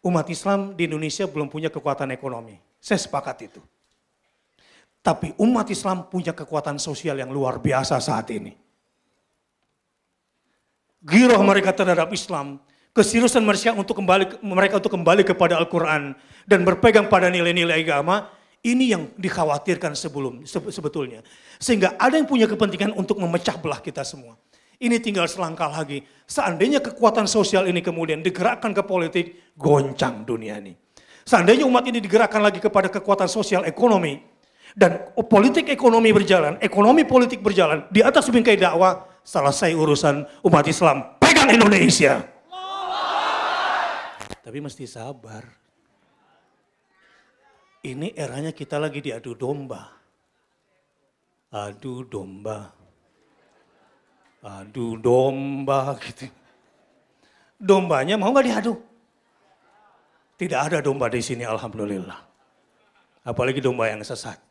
Umat 0.00 0.28
Islam 0.32 0.72
di 0.76 0.88
Indonesia 0.88 1.28
belum 1.28 1.52
punya 1.52 1.68
kekuatan 1.68 2.08
ekonomi. 2.12 2.56
Saya 2.80 2.96
sepakat 3.00 3.52
itu. 3.52 3.60
Tapi 5.00 5.32
umat 5.40 5.66
Islam 5.72 6.08
punya 6.12 6.36
kekuatan 6.36 6.76
sosial 6.76 7.16
yang 7.16 7.32
luar 7.32 7.56
biasa 7.56 7.96
saat 8.00 8.28
ini. 8.36 8.52
Giroh 11.00 11.40
mereka 11.40 11.72
terhadap 11.72 12.12
Islam 12.12 12.60
keseriusan 12.92 13.40
mereka 13.40 13.72
untuk 13.72 13.96
kembali 13.96 14.44
mereka 14.44 14.76
untuk 14.76 14.92
kembali 14.92 15.22
kepada 15.24 15.56
Al-Qur'an 15.56 16.12
dan 16.44 16.60
berpegang 16.66 17.08
pada 17.08 17.32
nilai-nilai 17.32 17.80
agama 17.80 18.28
ini 18.60 18.92
yang 18.92 19.08
dikhawatirkan 19.16 19.96
sebelum 19.96 20.44
sebetulnya. 20.44 21.24
Sehingga 21.56 21.96
ada 21.96 22.20
yang 22.20 22.28
punya 22.28 22.44
kepentingan 22.44 22.92
untuk 22.92 23.16
memecah 23.16 23.56
belah 23.56 23.80
kita 23.80 24.04
semua. 24.04 24.36
Ini 24.80 24.96
tinggal 25.00 25.28
selangkah 25.28 25.68
lagi. 25.68 26.04
Seandainya 26.24 26.80
kekuatan 26.80 27.28
sosial 27.28 27.68
ini 27.68 27.84
kemudian 27.84 28.24
digerakkan 28.24 28.72
ke 28.72 28.80
politik, 28.84 29.52
goncang 29.56 30.24
dunia 30.24 30.56
ini. 30.56 30.72
Seandainya 31.24 31.68
umat 31.68 31.84
ini 31.84 32.00
digerakkan 32.00 32.40
lagi 32.40 32.60
kepada 32.64 32.88
kekuatan 32.88 33.28
sosial 33.28 33.68
ekonomi, 33.68 34.20
dan 34.76 35.10
politik 35.16 35.70
ekonomi 35.70 36.14
berjalan, 36.14 36.58
ekonomi 36.62 37.02
politik 37.06 37.42
berjalan, 37.42 37.86
di 37.90 38.02
atas 38.02 38.30
bingkai 38.30 38.58
dakwah, 38.58 39.06
selesai 39.24 39.74
urusan 39.76 40.26
umat 40.46 40.66
Islam. 40.66 41.16
Pegang 41.22 41.50
Indonesia. 41.52 42.26
Tapi 44.40 44.58
mesti 44.58 44.82
sabar. 44.88 45.46
Ini 47.80 48.12
eranya 48.18 48.50
kita 48.50 48.76
lagi 48.82 48.98
diadu 48.98 49.38
domba. 49.38 49.88
Adu 51.54 52.02
domba. 52.04 52.68
Adu 54.42 54.98
domba 54.98 55.94
gitu. 56.02 56.26
Dombanya 57.60 58.18
mau 58.18 58.34
nggak 58.34 58.46
diadu? 58.50 58.74
Tidak 60.34 60.56
ada 60.56 60.80
domba 60.80 61.06
di 61.12 61.20
sini 61.20 61.44
alhamdulillah. 61.44 62.16
Apalagi 63.22 63.60
domba 63.62 63.86
yang 63.86 64.00
sesat. 64.00 64.49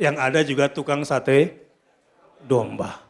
Yang 0.00 0.16
ada 0.18 0.40
juga 0.44 0.64
tukang 0.72 1.04
sate 1.04 1.68
domba. 2.42 3.02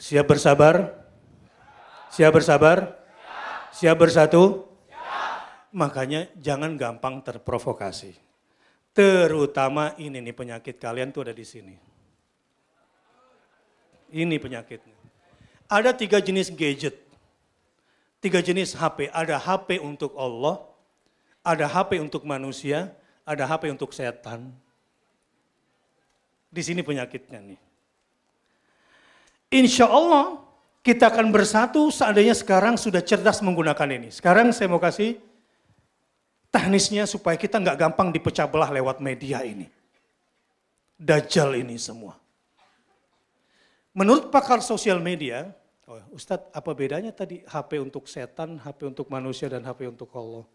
Siap 0.00 0.24
bersabar? 0.24 0.96
Siap 2.08 2.32
bersabar? 2.32 2.98
Siap 3.70 3.96
bersatu? 4.00 4.66
Makanya 5.70 6.26
jangan 6.40 6.74
gampang 6.74 7.22
terprovokasi. 7.22 8.18
Terutama 8.90 9.94
ini 10.02 10.18
nih 10.18 10.34
penyakit 10.34 10.82
kalian 10.82 11.14
tuh 11.14 11.28
ada 11.28 11.34
di 11.36 11.46
sini. 11.46 11.76
Ini 14.10 14.36
penyakitnya. 14.42 14.98
Ada 15.70 15.94
tiga 15.94 16.18
jenis 16.18 16.50
gadget. 16.50 16.98
Tiga 18.18 18.42
jenis 18.42 18.74
HP. 18.74 19.06
Ada 19.14 19.38
HP 19.38 19.78
untuk 19.78 20.18
Allah, 20.18 20.58
ada 21.40 21.66
HP 21.66 22.00
untuk 22.00 22.22
manusia, 22.28 22.92
ada 23.24 23.48
HP 23.48 23.72
untuk 23.72 23.92
setan. 23.96 24.52
Di 26.50 26.60
sini 26.60 26.82
penyakitnya 26.82 27.40
nih. 27.40 27.60
Insya 29.50 29.86
Allah 29.90 30.42
kita 30.80 31.10
akan 31.10 31.30
bersatu 31.30 31.90
seandainya 31.92 32.34
sekarang 32.34 32.78
sudah 32.78 33.02
cerdas 33.02 33.42
menggunakan 33.44 33.88
ini. 34.00 34.08
Sekarang 34.14 34.50
saya 34.50 34.70
mau 34.70 34.82
kasih 34.82 35.18
teknisnya 36.50 37.06
supaya 37.06 37.38
kita 37.38 37.62
nggak 37.62 37.78
gampang 37.78 38.10
dipecah 38.10 38.46
belah 38.50 38.70
lewat 38.70 38.98
media 38.98 39.42
ini. 39.46 39.70
Dajjal 41.00 41.56
ini 41.56 41.80
semua. 41.80 42.18
Menurut 43.90 44.30
pakar 44.30 44.62
sosial 44.62 45.02
media, 45.02 45.50
oh, 45.88 45.98
Ustadz 46.14 46.52
apa 46.54 46.70
bedanya 46.76 47.10
tadi 47.10 47.42
HP 47.42 47.82
untuk 47.82 48.06
setan, 48.06 48.60
HP 48.60 48.86
untuk 48.86 49.10
manusia, 49.10 49.50
dan 49.50 49.66
HP 49.66 49.90
untuk 49.90 50.12
Allah? 50.14 50.46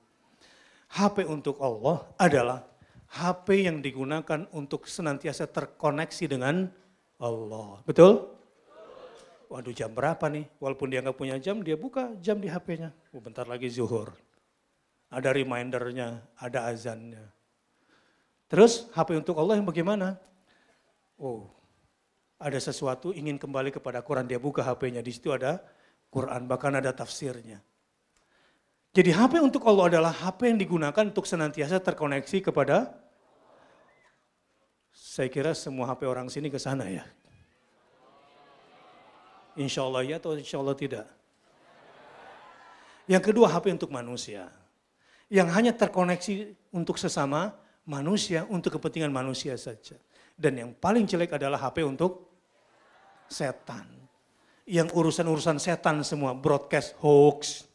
HP 0.92 1.26
untuk 1.26 1.58
Allah 1.62 2.06
adalah 2.18 2.66
HP 3.10 3.70
yang 3.70 3.80
digunakan 3.80 4.50
untuk 4.52 4.86
senantiasa 4.90 5.48
terkoneksi 5.48 6.26
dengan 6.28 6.68
Allah. 7.22 7.82
Betul? 7.88 8.36
Waduh 9.48 9.72
jam 9.72 9.94
berapa 9.94 10.26
nih? 10.28 10.50
Walaupun 10.58 10.90
dia 10.90 11.00
nggak 11.06 11.18
punya 11.18 11.38
jam, 11.38 11.62
dia 11.62 11.78
buka 11.78 12.12
jam 12.20 12.42
di 12.42 12.50
HP-nya. 12.50 12.92
Oh, 13.14 13.22
bentar 13.22 13.46
lagi 13.46 13.70
zuhur. 13.70 14.12
Ada 15.14 15.32
remindernya, 15.32 16.26
ada 16.36 16.68
azannya. 16.68 17.24
Terus 18.50 18.90
HP 18.92 19.16
untuk 19.22 19.38
Allah 19.38 19.62
yang 19.62 19.68
bagaimana? 19.70 20.18
Oh, 21.16 21.48
ada 22.36 22.60
sesuatu 22.60 23.16
ingin 23.16 23.40
kembali 23.40 23.72
kepada 23.72 24.04
Quran, 24.04 24.28
dia 24.28 24.42
buka 24.42 24.66
HP-nya. 24.66 25.00
Di 25.00 25.14
situ 25.14 25.32
ada 25.32 25.62
Quran, 26.12 26.50
bahkan 26.50 26.74
ada 26.76 26.92
tafsirnya. 26.92 27.62
Jadi 28.96 29.12
HP 29.12 29.44
untuk 29.44 29.68
Allah 29.68 29.92
adalah 29.92 30.14
HP 30.16 30.56
yang 30.56 30.60
digunakan 30.60 31.04
untuk 31.04 31.28
senantiasa 31.28 31.84
terkoneksi 31.84 32.40
kepada 32.40 32.96
saya 34.96 35.28
kira 35.28 35.52
semua 35.52 35.92
HP 35.92 36.08
orang 36.08 36.32
sini 36.32 36.48
ke 36.48 36.56
sana 36.56 36.88
ya. 36.88 37.04
Insya 39.60 39.84
Allah 39.84 40.08
ya 40.08 40.16
atau 40.16 40.40
insya 40.40 40.64
Allah 40.64 40.80
tidak. 40.80 41.04
Yang 43.04 43.24
kedua 43.36 43.52
HP 43.52 43.76
untuk 43.76 43.92
manusia. 43.92 44.48
Yang 45.28 45.48
hanya 45.52 45.72
terkoneksi 45.76 46.56
untuk 46.72 46.96
sesama 46.96 47.52
manusia, 47.84 48.48
untuk 48.48 48.80
kepentingan 48.80 49.12
manusia 49.12 49.60
saja. 49.60 50.00
Dan 50.40 50.56
yang 50.56 50.72
paling 50.72 51.04
jelek 51.04 51.36
adalah 51.36 51.60
HP 51.60 51.84
untuk 51.84 52.32
setan. 53.28 53.92
Yang 54.64 54.96
urusan-urusan 54.96 55.60
setan 55.60 56.00
semua, 56.08 56.32
broadcast 56.32 56.96
hoax, 57.04 57.68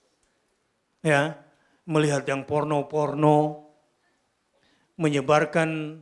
ya 1.00 1.36
melihat 1.88 2.22
yang 2.28 2.46
porno-porno, 2.46 3.66
menyebarkan 5.00 6.00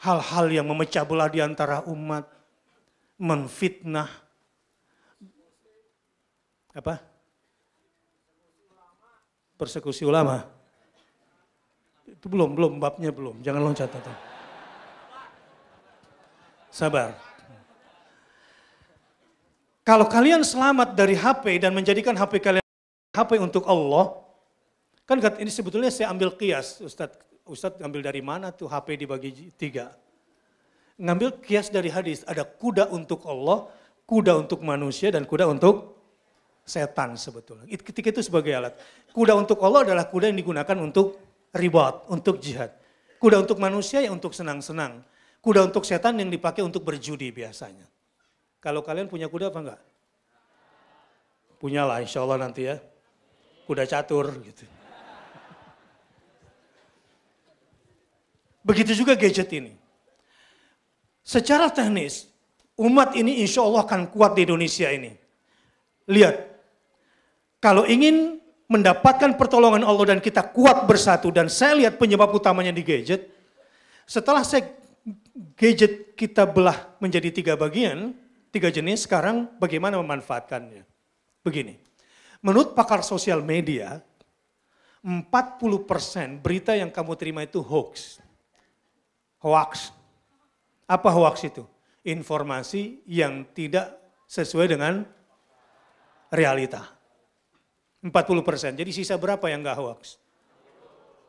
hal-hal 0.00 0.46
yang 0.48 0.66
memecah 0.70 1.04
belah 1.04 1.28
di 1.28 1.44
antara 1.44 1.82
umat, 1.84 2.24
menfitnah, 3.20 4.08
apa? 6.74 6.98
Persekusi 9.54 10.02
ulama. 10.02 10.42
Itu 12.08 12.26
belum, 12.26 12.56
belum, 12.58 12.72
babnya 12.82 13.14
belum, 13.14 13.44
jangan 13.44 13.62
loncat. 13.62 13.90
Atau. 13.92 14.14
Sabar. 16.72 17.14
Kalau 19.84 20.08
kalian 20.08 20.40
selamat 20.40 20.96
dari 20.96 21.12
HP 21.12 21.60
dan 21.60 21.76
menjadikan 21.76 22.16
HP 22.16 22.40
kalian 22.40 22.63
HP 23.14 23.38
untuk 23.38 23.62
Allah, 23.70 24.18
kan 25.06 25.22
ini 25.38 25.46
sebetulnya 25.46 25.86
saya 25.94 26.10
ambil 26.10 26.34
kias, 26.34 26.82
Ustadz, 26.82 27.14
Ustadz 27.46 27.78
ngambil 27.78 28.10
dari 28.10 28.18
mana 28.18 28.50
tuh 28.50 28.66
HP 28.66 28.98
dibagi 28.98 29.54
tiga? 29.54 29.94
Ngambil 30.98 31.38
kias 31.38 31.70
dari 31.70 31.94
hadis, 31.94 32.26
ada 32.26 32.42
kuda 32.42 32.90
untuk 32.90 33.22
Allah, 33.30 33.70
kuda 34.10 34.34
untuk 34.34 34.66
manusia, 34.66 35.14
dan 35.14 35.22
kuda 35.30 35.46
untuk 35.46 35.94
setan 36.66 37.14
sebetulnya. 37.14 37.70
Ketika 37.70 38.10
itu 38.10 38.22
sebagai 38.26 38.50
alat. 38.50 38.74
Kuda 39.14 39.38
untuk 39.38 39.62
Allah 39.62 39.86
adalah 39.86 40.10
kuda 40.10 40.34
yang 40.34 40.38
digunakan 40.42 40.74
untuk 40.82 41.14
ribat, 41.54 42.10
untuk 42.10 42.42
jihad. 42.42 42.74
Kuda 43.22 43.46
untuk 43.46 43.62
manusia 43.62 44.02
yang 44.02 44.18
untuk 44.18 44.34
senang-senang. 44.34 45.06
Kuda 45.38 45.70
untuk 45.70 45.86
setan 45.86 46.18
yang 46.18 46.34
dipakai 46.34 46.66
untuk 46.66 46.82
berjudi 46.82 47.30
biasanya. 47.30 47.86
Kalau 48.58 48.82
kalian 48.82 49.06
punya 49.06 49.30
kuda 49.30 49.54
apa 49.54 49.58
enggak? 49.60 49.80
Punyalah 51.60 52.00
insya 52.02 52.24
Allah 52.24 52.40
nanti 52.40 52.64
ya 52.64 52.80
kuda 53.64 53.84
catur 53.88 54.30
gitu. 54.44 54.64
Begitu 58.64 58.96
juga 58.96 59.12
gadget 59.12 59.52
ini. 59.52 59.76
Secara 61.20 61.68
teknis, 61.68 62.28
umat 62.80 63.12
ini 63.16 63.44
insya 63.44 63.60
Allah 63.60 63.84
akan 63.84 64.08
kuat 64.08 64.36
di 64.36 64.48
Indonesia 64.48 64.88
ini. 64.88 65.12
Lihat, 66.08 66.36
kalau 67.60 67.84
ingin 67.84 68.40
mendapatkan 68.68 69.36
pertolongan 69.36 69.84
Allah 69.84 70.16
dan 70.16 70.20
kita 70.20 70.40
kuat 70.52 70.88
bersatu 70.88 71.28
dan 71.28 71.52
saya 71.52 71.76
lihat 71.84 72.00
penyebab 72.00 72.32
utamanya 72.32 72.72
di 72.72 72.80
gadget, 72.80 73.28
setelah 74.08 74.40
saya 74.44 74.68
gadget 75.56 76.16
kita 76.16 76.48
belah 76.48 76.92
menjadi 77.00 77.28
tiga 77.32 77.54
bagian, 77.56 78.16
tiga 78.48 78.72
jenis, 78.72 79.04
sekarang 79.04 79.48
bagaimana 79.60 80.00
memanfaatkannya. 80.00 80.84
Begini, 81.44 81.76
Menurut 82.44 82.76
pakar 82.76 83.00
sosial 83.00 83.40
media, 83.40 84.04
40% 85.00 86.44
berita 86.44 86.76
yang 86.76 86.92
kamu 86.92 87.16
terima 87.16 87.40
itu 87.40 87.64
hoax. 87.64 88.20
Hoax. 89.40 89.96
Apa 90.84 91.08
hoax 91.08 91.48
itu? 91.48 91.64
Informasi 92.04 93.00
yang 93.08 93.48
tidak 93.56 93.96
sesuai 94.28 94.76
dengan 94.76 95.08
realita. 96.28 96.84
40%. 98.04 98.76
Jadi 98.76 98.92
sisa 98.92 99.16
berapa 99.16 99.48
yang 99.48 99.64
enggak 99.64 99.80
hoax? 99.80 100.20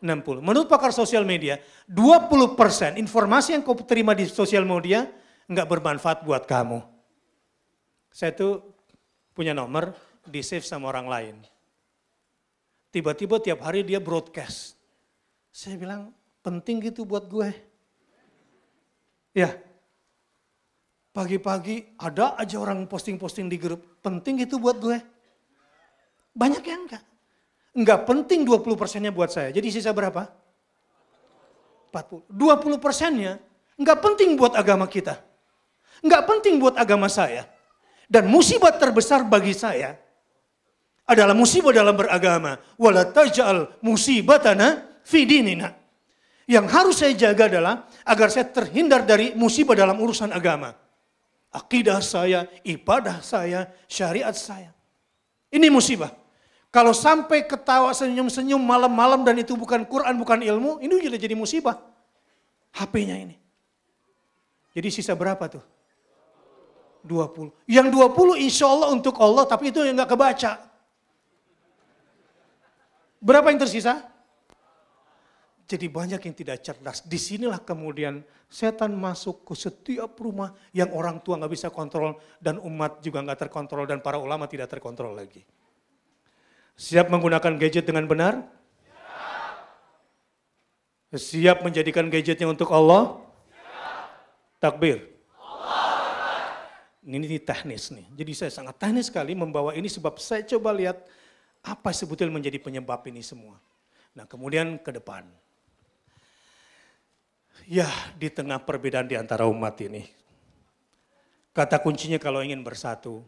60. 0.04 0.44
Menurut 0.44 0.68
pakar 0.68 0.92
sosial 0.92 1.24
media, 1.24 1.56
20% 1.88 3.00
informasi 3.00 3.56
yang 3.56 3.64
kau 3.64 3.80
terima 3.88 4.12
di 4.12 4.28
sosial 4.28 4.68
media 4.68 5.08
enggak 5.48 5.72
bermanfaat 5.72 6.28
buat 6.28 6.44
kamu. 6.44 6.84
Saya 8.12 8.36
tuh 8.36 8.76
punya 9.32 9.56
nomor 9.56 9.96
di 10.26 10.42
save 10.42 10.66
sama 10.66 10.90
orang 10.90 11.08
lain. 11.08 11.36
Tiba-tiba 12.90 13.44
tiap 13.44 13.60
hari 13.62 13.84
dia 13.84 14.00
broadcast. 14.00 14.80
Saya 15.52 15.76
bilang, 15.76 16.16
penting 16.40 16.80
gitu 16.84 17.04
buat 17.04 17.28
gue. 17.28 17.52
Ya, 19.36 19.52
pagi-pagi 21.12 21.96
ada 22.00 22.40
aja 22.40 22.56
orang 22.56 22.88
posting-posting 22.88 23.52
di 23.52 23.60
grup, 23.60 23.84
penting 24.00 24.48
gitu 24.48 24.60
buat 24.60 24.80
gue. 24.80 24.98
Banyak 26.36 26.64
yang 26.64 26.88
enggak. 26.88 27.04
Enggak 27.76 28.00
penting 28.08 28.48
20 28.48 28.80
persennya 28.80 29.12
buat 29.12 29.32
saya. 29.32 29.52
Jadi 29.52 29.68
sisa 29.68 29.92
berapa? 29.92 30.32
40. 31.92 32.32
20 32.32 32.80
persennya 32.80 33.40
enggak 33.76 34.00
penting 34.00 34.40
buat 34.40 34.56
agama 34.56 34.88
kita. 34.88 35.20
Enggak 36.00 36.24
penting 36.28 36.60
buat 36.60 36.76
agama 36.80 37.12
saya. 37.12 37.48
Dan 38.08 38.32
musibah 38.32 38.72
terbesar 38.72 39.28
bagi 39.28 39.52
saya 39.52 40.05
adalah 41.06 41.38
musibah 41.38 41.72
dalam 41.72 41.94
beragama. 41.94 42.58
Wala 42.76 43.06
taj'al 43.10 43.80
musibatana 43.86 45.02
fi 45.06 45.24
dinina. 45.24 45.74
Yang 46.46 46.66
harus 46.70 46.96
saya 47.02 47.14
jaga 47.18 47.50
adalah 47.50 47.90
agar 48.06 48.30
saya 48.30 48.46
terhindar 48.50 49.02
dari 49.06 49.34
musibah 49.34 49.74
dalam 49.74 49.98
urusan 49.98 50.30
agama. 50.30 50.74
Akidah 51.50 52.04
saya, 52.04 52.46
ibadah 52.62 53.22
saya, 53.24 53.72
syariat 53.90 54.34
saya. 54.36 54.70
Ini 55.50 55.72
musibah. 55.72 56.14
Kalau 56.70 56.92
sampai 56.92 57.48
ketawa 57.48 57.96
senyum-senyum 57.96 58.60
malam-malam 58.60 59.24
dan 59.24 59.40
itu 59.40 59.56
bukan 59.56 59.88
Quran, 59.88 60.20
bukan 60.20 60.44
ilmu, 60.44 60.84
ini 60.84 61.00
sudah 61.00 61.22
jadi 61.22 61.32
musibah. 61.32 61.80
HP-nya 62.76 63.16
ini. 63.16 63.40
Jadi 64.76 64.92
sisa 64.92 65.16
berapa 65.16 65.48
tuh? 65.48 65.64
20. 67.08 67.56
Yang 67.64 67.88
20 67.96 68.44
insya 68.44 68.68
Allah 68.68 68.92
untuk 68.92 69.16
Allah, 69.24 69.48
tapi 69.48 69.72
itu 69.72 69.80
yang 69.88 69.96
gak 69.96 70.12
kebaca. 70.12 70.75
Berapa 73.22 73.52
yang 73.52 73.62
tersisa? 73.62 74.16
Jadi 75.66 75.90
banyak 75.90 76.22
yang 76.22 76.36
tidak 76.38 76.62
cerdas. 76.62 77.02
Di 77.02 77.18
sinilah 77.18 77.58
kemudian 77.58 78.22
setan 78.46 78.94
masuk 78.94 79.42
ke 79.50 79.58
setiap 79.58 80.14
rumah 80.22 80.54
yang 80.70 80.94
orang 80.94 81.18
tua 81.26 81.42
nggak 81.42 81.54
bisa 81.58 81.74
kontrol 81.74 82.22
dan 82.38 82.62
umat 82.62 83.02
juga 83.02 83.26
nggak 83.26 83.50
terkontrol 83.50 83.90
dan 83.90 83.98
para 83.98 84.22
ulama 84.22 84.46
tidak 84.46 84.70
terkontrol 84.70 85.18
lagi. 85.18 85.42
Siap 86.78 87.10
menggunakan 87.10 87.58
gadget 87.58 87.88
dengan 87.88 88.06
benar? 88.06 88.46
Siap, 91.16 91.64
menjadikan 91.64 92.12
gadgetnya 92.12 92.46
untuk 92.52 92.68
Allah? 92.76 93.24
Takbir. 94.60 95.08
Allah. 95.40 96.52
Ini 97.00 97.40
teknis 97.40 97.96
nih. 97.96 98.06
Jadi 98.12 98.32
saya 98.36 98.52
sangat 98.52 98.76
teknis 98.76 99.08
sekali 99.08 99.32
membawa 99.32 99.72
ini 99.72 99.88
sebab 99.88 100.20
saya 100.20 100.44
coba 100.44 100.76
lihat 100.76 101.00
apa 101.66 101.90
sebetulnya 101.90 102.38
menjadi 102.38 102.62
penyebab 102.62 103.02
ini 103.10 103.26
semua? 103.26 103.58
Nah 104.14 104.30
kemudian 104.30 104.78
ke 104.78 104.94
depan. 104.94 105.26
Ya 107.66 107.90
di 108.14 108.30
tengah 108.30 108.62
perbedaan 108.62 109.10
di 109.10 109.18
antara 109.18 109.50
umat 109.50 109.74
ini. 109.82 110.06
Kata 111.50 111.82
kuncinya 111.82 112.22
kalau 112.22 112.46
ingin 112.46 112.62
bersatu. 112.62 113.26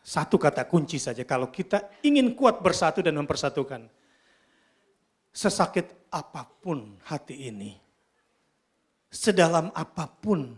Satu 0.00 0.38
kata 0.40 0.64
kunci 0.64 0.96
saja. 0.96 1.26
Kalau 1.28 1.52
kita 1.52 2.00
ingin 2.00 2.32
kuat 2.32 2.64
bersatu 2.64 3.04
dan 3.04 3.18
mempersatukan. 3.18 3.90
Sesakit 5.34 6.08
apa 6.08 6.48
pun 6.48 6.96
hati 7.04 7.50
ini. 7.52 7.76
Sedalam 9.12 9.68
apa 9.76 10.08
pun 10.08 10.56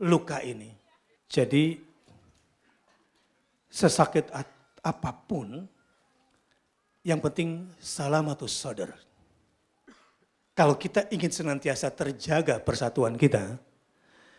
luka 0.00 0.40
ini. 0.40 0.72
Jadi 1.28 1.76
sesakit 3.68 4.30
apa 4.82 5.10
pun 5.26 5.68
yang 7.02 7.18
penting 7.18 7.66
salamatus 7.82 8.54
sadar. 8.54 8.94
Kalau 10.54 10.78
kita 10.78 11.10
ingin 11.10 11.32
senantiasa 11.34 11.90
terjaga 11.90 12.62
persatuan 12.62 13.18
kita, 13.18 13.58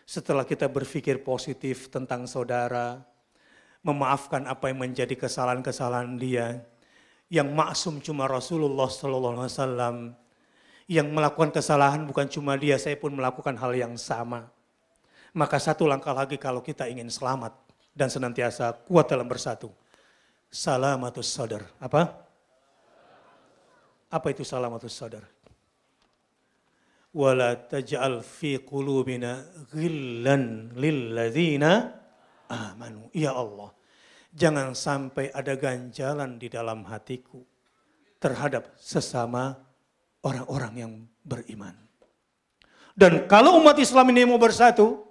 setelah 0.07 0.47
kita 0.47 0.71
berpikir 0.71 1.19
positif 1.23 1.91
tentang 1.91 2.23
saudara, 2.27 3.03
memaafkan 3.83 4.47
apa 4.47 4.71
yang 4.71 4.79
menjadi 4.79 5.15
kesalahan-kesalahan 5.19 6.15
dia. 6.15 6.63
Yang 7.27 7.49
maksum 7.51 7.95
cuma 7.99 8.29
Rasulullah 8.29 8.87
Sallallahu 8.87 9.41
Alaihi 9.41 9.51
Wasallam. 9.51 9.97
Yang 10.85 11.07
melakukan 11.11 11.51
kesalahan 11.51 12.03
bukan 12.07 12.27
cuma 12.29 12.55
dia, 12.55 12.79
saya 12.79 12.95
pun 12.95 13.11
melakukan 13.11 13.57
hal 13.57 13.73
yang 13.75 13.97
sama. 13.99 14.47
Maka 15.33 15.57
satu 15.57 15.89
langkah 15.89 16.13
lagi 16.13 16.37
kalau 16.37 16.61
kita 16.61 16.85
ingin 16.85 17.09
selamat 17.09 17.57
dan 17.97 18.07
senantiasa 18.07 18.85
kuat 18.85 19.09
dalam 19.09 19.25
bersatu. 19.25 19.73
Salamatus 20.53 21.25
sadar. 21.25 21.65
Apa? 21.81 22.22
Apa 24.13 24.29
itu 24.29 24.45
salamatus 24.45 24.93
sadar? 24.93 25.25
Wala 27.17 27.57
taj'al 27.57 28.21
fi 28.21 28.61
qulubina 28.61 29.41
ghillan 29.73 30.69
lilladzina 30.77 31.89
amanu. 32.45 33.09
Ya 33.09 33.33
Allah, 33.33 33.73
jangan 34.29 34.77
sampai 34.77 35.33
ada 35.33 35.57
ganjalan 35.57 36.37
di 36.37 36.45
dalam 36.45 36.85
hatiku 36.85 37.41
terhadap 38.21 38.69
sesama 38.77 39.57
orang-orang 40.21 40.73
yang 40.77 40.93
beriman. 41.25 41.73
Dan 42.93 43.25
kalau 43.25 43.57
umat 43.57 43.77
Islam 43.81 44.13
ini 44.13 44.29
mau 44.29 44.37
bersatu 44.37 45.01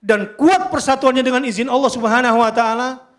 dan 0.00 0.36
kuat 0.36 0.68
persatuannya 0.68 1.24
dengan 1.24 1.44
izin 1.44 1.72
Allah 1.72 1.92
Subhanahu 1.92 2.40
wa 2.40 2.52
taala, 2.52 3.09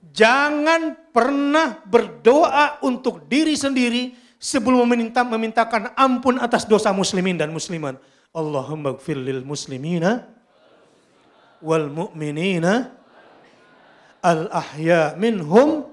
Jangan 0.00 1.12
pernah 1.12 1.84
berdoa 1.84 2.80
untuk 2.80 3.28
diri 3.28 3.52
sendiri 3.52 4.16
sebelum 4.40 4.88
meminta 4.88 5.20
memintakan 5.20 5.92
ampun 5.92 6.40
atas 6.40 6.64
dosa 6.64 6.88
muslimin 6.90 7.36
dan 7.36 7.52
muslimat. 7.52 8.00
Allahumma 8.32 8.96
gfir 8.96 9.20
lil 9.20 9.44
muslimina 9.44 10.24
wal 11.60 11.92
mu'minina 11.92 12.96
al 14.24 14.48
ahya 14.48 15.12
minhum. 15.20 15.92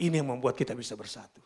Ini 0.00 0.24
yang 0.24 0.32
membuat 0.32 0.56
kita 0.56 0.72
bisa 0.72 0.96
bersatu. 0.96 1.44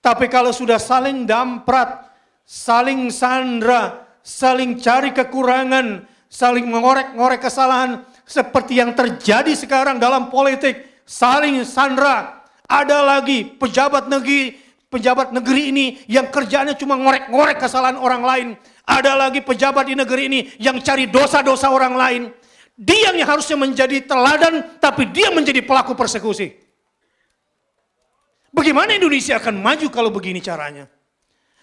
Tapi 0.00 0.32
kalau 0.32 0.54
sudah 0.54 0.80
saling 0.80 1.28
damprat, 1.28 2.08
saling 2.48 3.12
sandra, 3.12 4.06
saling 4.24 4.80
cari 4.80 5.12
kekurangan, 5.12 6.08
saling 6.32 6.64
mengorek-ngorek 6.64 7.44
kesalahan, 7.44 8.06
seperti 8.26 8.82
yang 8.82 8.92
terjadi 8.92 9.54
sekarang 9.54 10.02
dalam 10.02 10.28
politik, 10.28 11.06
saling 11.06 11.62
sandra. 11.62 12.42
Ada 12.66 13.06
lagi 13.06 13.46
pejabat 13.46 14.10
negeri, 14.10 14.58
pejabat 14.90 15.30
negeri 15.30 15.70
ini 15.70 15.86
yang 16.10 16.26
kerjanya 16.34 16.74
cuma 16.74 16.98
ngorek-ngorek 16.98 17.62
kesalahan 17.62 17.94
orang 17.94 18.22
lain. 18.26 18.48
Ada 18.82 19.14
lagi 19.14 19.38
pejabat 19.38 19.86
di 19.86 19.94
negeri 19.94 20.22
ini 20.26 20.40
yang 20.58 20.82
cari 20.82 21.06
dosa-dosa 21.06 21.70
orang 21.70 21.94
lain. 21.94 22.22
Dia 22.74 23.14
yang 23.14 23.22
harusnya 23.24 23.56
menjadi 23.56 24.02
teladan, 24.04 24.76
tapi 24.82 25.08
dia 25.14 25.30
menjadi 25.30 25.62
pelaku 25.62 25.94
persekusi. 25.94 26.52
Bagaimana 28.52 28.98
Indonesia 28.98 29.38
akan 29.38 29.62
maju 29.62 29.86
kalau 29.88 30.10
begini 30.10 30.42
caranya? 30.42 30.90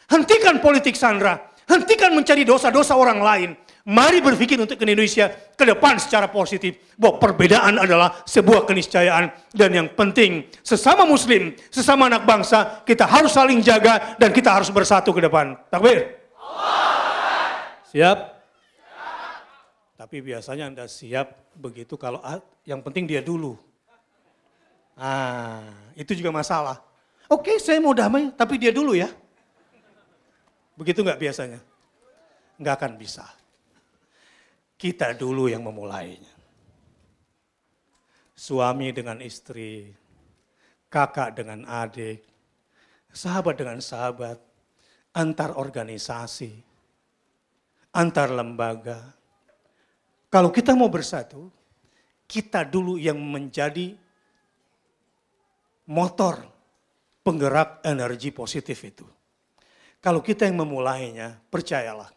Hentikan 0.10 0.62
politik 0.64 0.96
sandra, 0.96 1.52
hentikan 1.68 2.16
mencari 2.16 2.48
dosa-dosa 2.48 2.96
orang 2.96 3.20
lain. 3.20 3.50
Mari 3.84 4.24
berpikir 4.24 4.56
untuk 4.56 4.80
Indonesia 4.80 5.28
ke 5.28 5.68
depan 5.68 6.00
secara 6.00 6.32
positif. 6.32 6.96
Bahwa 6.96 7.20
perbedaan 7.20 7.84
adalah 7.84 8.24
sebuah 8.24 8.64
keniscayaan. 8.64 9.52
Dan 9.52 9.76
yang 9.76 9.88
penting, 9.92 10.48
sesama 10.64 11.04
muslim, 11.04 11.52
sesama 11.68 12.08
anak 12.08 12.24
bangsa, 12.24 12.80
kita 12.88 13.04
harus 13.04 13.36
saling 13.36 13.60
jaga 13.60 14.16
dan 14.16 14.32
kita 14.32 14.56
harus 14.56 14.72
bersatu 14.72 15.12
ke 15.12 15.20
depan. 15.20 15.60
Takbir. 15.68 16.16
Siap? 17.92 18.18
Tapi 20.00 20.18
biasanya 20.24 20.72
Anda 20.72 20.88
siap 20.88 21.56
begitu 21.60 22.00
kalau 22.00 22.24
yang 22.64 22.80
penting 22.80 23.04
dia 23.04 23.20
dulu. 23.20 23.60
Ah, 24.96 25.92
itu 26.00 26.16
juga 26.16 26.32
masalah. 26.32 26.80
Oke, 27.28 27.60
saya 27.60 27.84
mau 27.84 27.92
damai, 27.92 28.32
tapi 28.32 28.56
dia 28.56 28.72
dulu 28.72 28.96
ya. 28.96 29.12
Begitu 30.80 31.04
nggak 31.04 31.20
biasanya? 31.20 31.60
Nggak 32.58 32.76
akan 32.80 32.92
bisa. 32.96 33.26
Kita 34.76 35.16
dulu 35.16 35.48
yang 35.48 35.64
memulainya. 35.64 36.34
Suami 38.34 38.92
dengan 38.92 39.24
istri, 39.24 39.94
kakak 40.92 41.40
dengan 41.40 41.64
adik, 41.66 42.22
sahabat 43.14 43.56
dengan 43.56 43.80
sahabat, 43.80 44.42
antar 45.14 45.56
organisasi, 45.56 46.52
antar 47.94 48.34
lembaga. 48.34 49.14
Kalau 50.34 50.50
kita 50.50 50.74
mau 50.74 50.90
bersatu, 50.90 51.48
kita 52.26 52.66
dulu 52.66 52.98
yang 52.98 53.22
menjadi 53.22 53.94
motor 55.86 56.42
penggerak 57.22 57.86
energi 57.86 58.34
positif 58.34 58.82
itu. 58.84 59.06
Kalau 60.04 60.20
kita 60.20 60.44
yang 60.44 60.60
memulainya, 60.60 61.40
percayalah. 61.48 62.12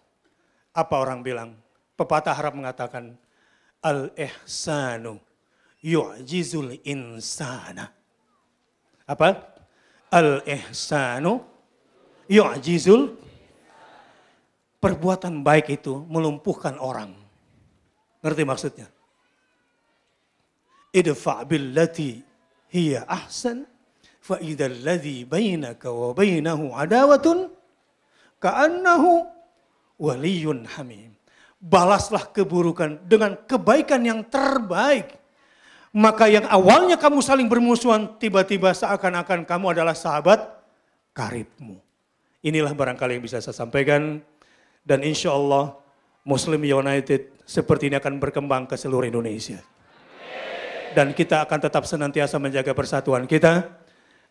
Apa 0.74 0.94
orang 0.98 1.22
bilang? 1.22 1.54
Pepatah 1.96 2.36
Arab 2.36 2.60
mengatakan 2.60 3.16
al-ihsanu 3.80 5.16
yu'jizul 5.80 6.76
insana. 6.84 7.88
Apa? 9.08 9.56
Al-ihsanu 10.12 11.40
yu'jizul 12.28 13.16
perbuatan 14.76 15.40
baik 15.40 15.80
itu 15.80 16.04
melumpuhkan 16.04 16.76
orang. 16.76 17.16
Ngerti 18.20 18.42
maksudnya? 18.44 18.88
Idfa 20.92 21.48
billati 21.48 22.20
hiya 22.68 23.08
ahsan 23.08 23.64
fa 24.20 24.36
ladzi 24.84 25.24
bainaka 25.24 25.88
wa 25.88 26.12
bainahu 26.12 26.76
adawatun 26.76 27.48
ka'annahu 28.36 29.24
waliyun 29.96 30.68
hamim 30.76 31.15
balaslah 31.66 32.30
keburukan 32.30 33.02
dengan 33.02 33.34
kebaikan 33.34 33.98
yang 34.06 34.22
terbaik. 34.22 35.18
Maka 35.90 36.30
yang 36.30 36.46
awalnya 36.46 36.94
kamu 36.94 37.18
saling 37.24 37.50
bermusuhan, 37.50 38.14
tiba-tiba 38.22 38.70
seakan-akan 38.70 39.42
kamu 39.42 39.74
adalah 39.74 39.96
sahabat 39.96 40.44
karibmu. 41.10 41.82
Inilah 42.44 42.70
barangkali 42.70 43.18
yang 43.18 43.24
bisa 43.24 43.42
saya 43.42 43.56
sampaikan. 43.56 44.22
Dan 44.86 45.02
insya 45.02 45.34
Allah 45.34 45.74
Muslim 46.22 46.62
United 46.62 47.42
seperti 47.42 47.90
ini 47.90 47.98
akan 47.98 48.22
berkembang 48.22 48.70
ke 48.70 48.78
seluruh 48.78 49.08
Indonesia. 49.08 49.58
Dan 50.94 51.10
kita 51.10 51.42
akan 51.42 51.58
tetap 51.58 51.82
senantiasa 51.82 52.38
menjaga 52.38 52.70
persatuan 52.70 53.26
kita. 53.26 53.66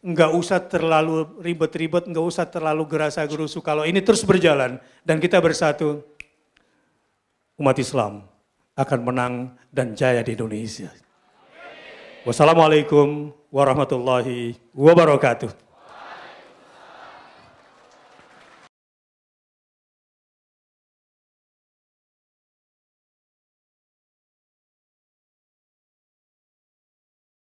Enggak 0.05 0.31
usah 0.37 0.61
terlalu 0.63 1.27
ribet-ribet, 1.41 2.07
enggak 2.07 2.23
usah 2.23 2.45
terlalu 2.47 2.87
gerasa 2.87 3.25
gerusu. 3.25 3.59
Kalau 3.59 3.83
ini 3.83 3.99
terus 3.99 4.21
berjalan 4.23 4.79
dan 5.01 5.17
kita 5.17 5.41
bersatu, 5.41 6.05
umat 7.55 7.77
Islam 7.79 8.27
akan 8.75 8.99
menang 9.01 9.33
dan 9.71 9.95
jaya 9.95 10.19
di 10.21 10.35
Indonesia. 10.35 10.91
Wassalamualaikum 12.27 13.31
warahmatullahi 13.53 14.59
wabarakatuh. 14.75 15.64